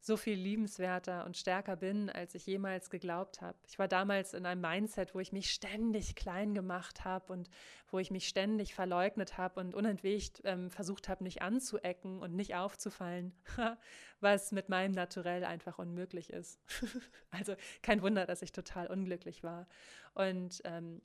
so 0.01 0.17
viel 0.17 0.39
liebenswerter 0.39 1.27
und 1.27 1.37
stärker 1.37 1.77
bin, 1.77 2.09
als 2.09 2.35
ich 2.35 2.47
jemals 2.47 2.89
geglaubt 2.89 3.41
habe. 3.41 3.59
Ich 3.67 3.79
war 3.79 3.89
damals 3.89 4.33
in 4.33 4.47
einem 4.47 4.61
Mindset, 4.61 5.15
wo 5.15 5.21
ich 5.21 5.33
mich 5.33 5.51
ständig 5.51 6.15
klein 6.15 6.55
gemacht 6.55 7.05
habe 7.05 7.33
und 7.33 7.51
wo 7.91 7.99
ich 7.99 8.11
mich 8.11 8.29
ständig 8.29 8.75
verleugnet 8.75 9.39
habe 9.39 9.61
und 9.61 9.75
unentwegt 9.75 10.41
ähm, 10.45 10.71
versucht 10.71 11.09
habe, 11.09 11.25
nicht 11.25 11.43
anzuecken 11.43 12.21
und 12.21 12.35
nicht 12.35 12.55
aufzufallen, 12.55 13.35
was 14.21 14.53
mit 14.53 14.69
meinem 14.69 14.93
Naturell 14.93 15.45
einfach 15.45 15.79
unmöglich 15.79 16.31
ist. 16.31 16.61
also 17.31 17.55
kein 17.83 18.01
Wunder, 18.01 18.25
dass 18.25 18.43
ich 18.43 18.53
total 18.53 18.87
unglücklich 18.87 19.43
war. 19.43 19.67
Und 20.15 20.63
ähm, 20.65 21.03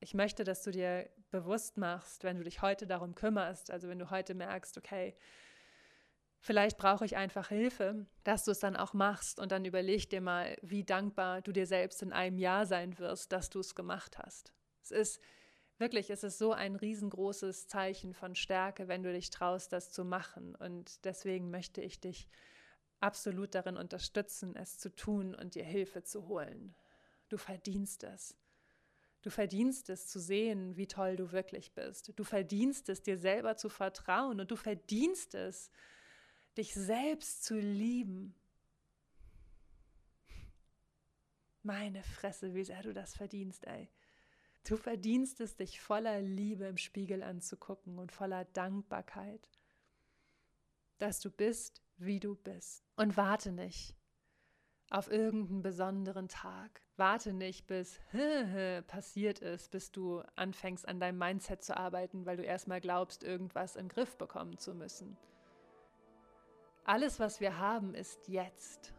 ich 0.00 0.14
möchte, 0.14 0.44
dass 0.44 0.62
du 0.62 0.70
dir 0.70 1.08
bewusst 1.30 1.76
machst, 1.76 2.24
wenn 2.24 2.38
du 2.38 2.44
dich 2.44 2.62
heute 2.62 2.86
darum 2.86 3.14
kümmerst, 3.14 3.70
also 3.70 3.88
wenn 3.88 3.98
du 3.98 4.10
heute 4.10 4.34
merkst, 4.34 4.78
okay, 4.78 5.14
vielleicht 6.40 6.78
brauche 6.78 7.04
ich 7.04 7.16
einfach 7.16 7.48
Hilfe, 7.48 8.06
dass 8.24 8.44
du 8.44 8.50
es 8.50 8.58
dann 8.60 8.76
auch 8.76 8.94
machst 8.94 9.38
und 9.38 9.52
dann 9.52 9.64
überleg 9.64 10.08
dir 10.08 10.22
mal, 10.22 10.56
wie 10.62 10.84
dankbar 10.84 11.42
du 11.42 11.52
dir 11.52 11.66
selbst 11.66 12.02
in 12.02 12.12
einem 12.12 12.38
Jahr 12.38 12.66
sein 12.66 12.98
wirst, 12.98 13.32
dass 13.32 13.50
du 13.50 13.60
es 13.60 13.74
gemacht 13.74 14.18
hast. 14.18 14.54
Es 14.82 14.90
ist 14.90 15.20
wirklich, 15.76 16.08
es 16.10 16.24
ist 16.24 16.38
so 16.38 16.52
ein 16.52 16.76
riesengroßes 16.76 17.68
Zeichen 17.68 18.14
von 18.14 18.34
Stärke, 18.34 18.88
wenn 18.88 19.02
du 19.02 19.12
dich 19.12 19.30
traust, 19.30 19.72
das 19.72 19.92
zu 19.92 20.04
machen. 20.04 20.54
Und 20.54 21.04
deswegen 21.04 21.50
möchte 21.50 21.82
ich 21.82 22.00
dich 22.00 22.28
absolut 23.00 23.54
darin 23.54 23.76
unterstützen, 23.76 24.56
es 24.56 24.78
zu 24.78 24.94
tun 24.94 25.34
und 25.34 25.54
dir 25.54 25.64
Hilfe 25.64 26.02
zu 26.02 26.26
holen. 26.26 26.74
Du 27.28 27.36
verdienst 27.36 28.02
es. 28.04 28.34
Du 29.22 29.30
verdienst 29.30 29.90
es 29.90 30.06
zu 30.06 30.18
sehen, 30.18 30.76
wie 30.76 30.86
toll 30.86 31.16
du 31.16 31.32
wirklich 31.32 31.72
bist. 31.72 32.12
Du 32.16 32.24
verdienst 32.24 32.88
es, 32.88 33.02
dir 33.02 33.18
selber 33.18 33.56
zu 33.56 33.68
vertrauen 33.68 34.40
und 34.40 34.50
du 34.50 34.56
verdienst 34.56 35.34
es, 35.34 35.70
dich 36.56 36.72
selbst 36.72 37.44
zu 37.44 37.58
lieben. 37.58 38.34
Meine 41.62 42.02
Fresse, 42.02 42.54
wie 42.54 42.64
sehr 42.64 42.82
du 42.82 42.94
das 42.94 43.14
verdienst, 43.14 43.66
ey. 43.66 43.90
Du 44.64 44.76
verdienst 44.76 45.40
es, 45.40 45.56
dich 45.56 45.80
voller 45.80 46.22
Liebe 46.22 46.64
im 46.66 46.78
Spiegel 46.78 47.22
anzugucken 47.22 47.98
und 47.98 48.12
voller 48.12 48.46
Dankbarkeit, 48.46 49.48
dass 50.98 51.20
du 51.20 51.30
bist, 51.30 51.82
wie 51.98 52.20
du 52.20 52.34
bist. 52.34 52.84
Und 52.96 53.16
warte 53.18 53.52
nicht 53.52 53.99
auf 54.90 55.10
irgendeinen 55.10 55.62
besonderen 55.62 56.28
Tag. 56.28 56.82
Warte 56.96 57.32
nicht, 57.32 57.66
bis 57.66 58.00
passiert 58.88 59.38
ist, 59.38 59.70
bis 59.70 59.90
du 59.92 60.22
anfängst 60.36 60.86
an 60.86 61.00
deinem 61.00 61.18
Mindset 61.18 61.62
zu 61.62 61.76
arbeiten, 61.76 62.26
weil 62.26 62.36
du 62.36 62.42
erstmal 62.42 62.80
glaubst, 62.80 63.22
irgendwas 63.22 63.76
im 63.76 63.88
Griff 63.88 64.18
bekommen 64.18 64.58
zu 64.58 64.74
müssen. 64.74 65.16
Alles, 66.84 67.20
was 67.20 67.40
wir 67.40 67.58
haben, 67.58 67.94
ist 67.94 68.28
jetzt. 68.28 68.92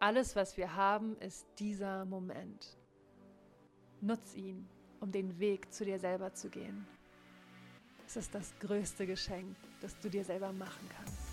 Alles, 0.00 0.34
was 0.34 0.56
wir 0.56 0.74
haben, 0.74 1.16
ist 1.18 1.46
dieser 1.58 2.04
Moment. 2.04 2.76
Nutz 4.00 4.34
ihn, 4.34 4.68
um 4.98 5.12
den 5.12 5.38
Weg 5.38 5.72
zu 5.72 5.84
dir 5.84 5.98
selber 5.98 6.32
zu 6.32 6.48
gehen. 6.48 6.86
Es 8.06 8.16
ist 8.16 8.34
das 8.34 8.58
größte 8.58 9.06
Geschenk, 9.06 9.56
das 9.80 9.96
du 10.00 10.08
dir 10.08 10.24
selber 10.24 10.52
machen 10.52 10.88
kannst. 10.96 11.29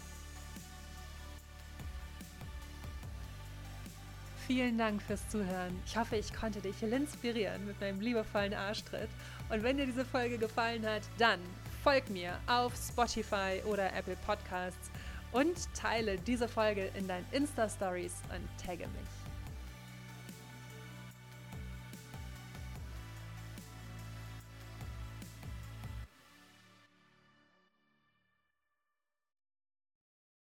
Vielen 4.48 4.78
Dank 4.78 5.02
fürs 5.02 5.28
Zuhören. 5.28 5.78
Ich 5.86 5.98
hoffe, 5.98 6.16
ich 6.16 6.34
konnte 6.34 6.62
dich 6.62 6.82
inspirieren 6.82 7.68
mit 7.68 7.82
meinem 7.82 8.00
liebevollen 8.00 8.54
Arschtritt. 8.54 9.10
Und 9.50 9.62
wenn 9.62 9.76
dir 9.76 9.86
diese 9.86 10.06
Folge 10.06 10.38
gefallen 10.38 10.86
hat, 10.86 11.02
dann 11.18 11.42
folg 11.84 12.10
mir 12.10 12.40
auf 12.48 12.74
Spotify 12.74 13.62
oder 13.66 13.94
Apple 13.94 14.16
Podcasts 14.26 14.90
und 15.34 15.58
teile 15.76 16.18
diese 16.18 16.48
Folge 16.48 16.90
in 16.98 17.10
deinen 17.10 17.26
Insta-Stories 17.34 18.14
und 18.34 18.66
tagge 18.66 18.88
mich. 18.88 19.17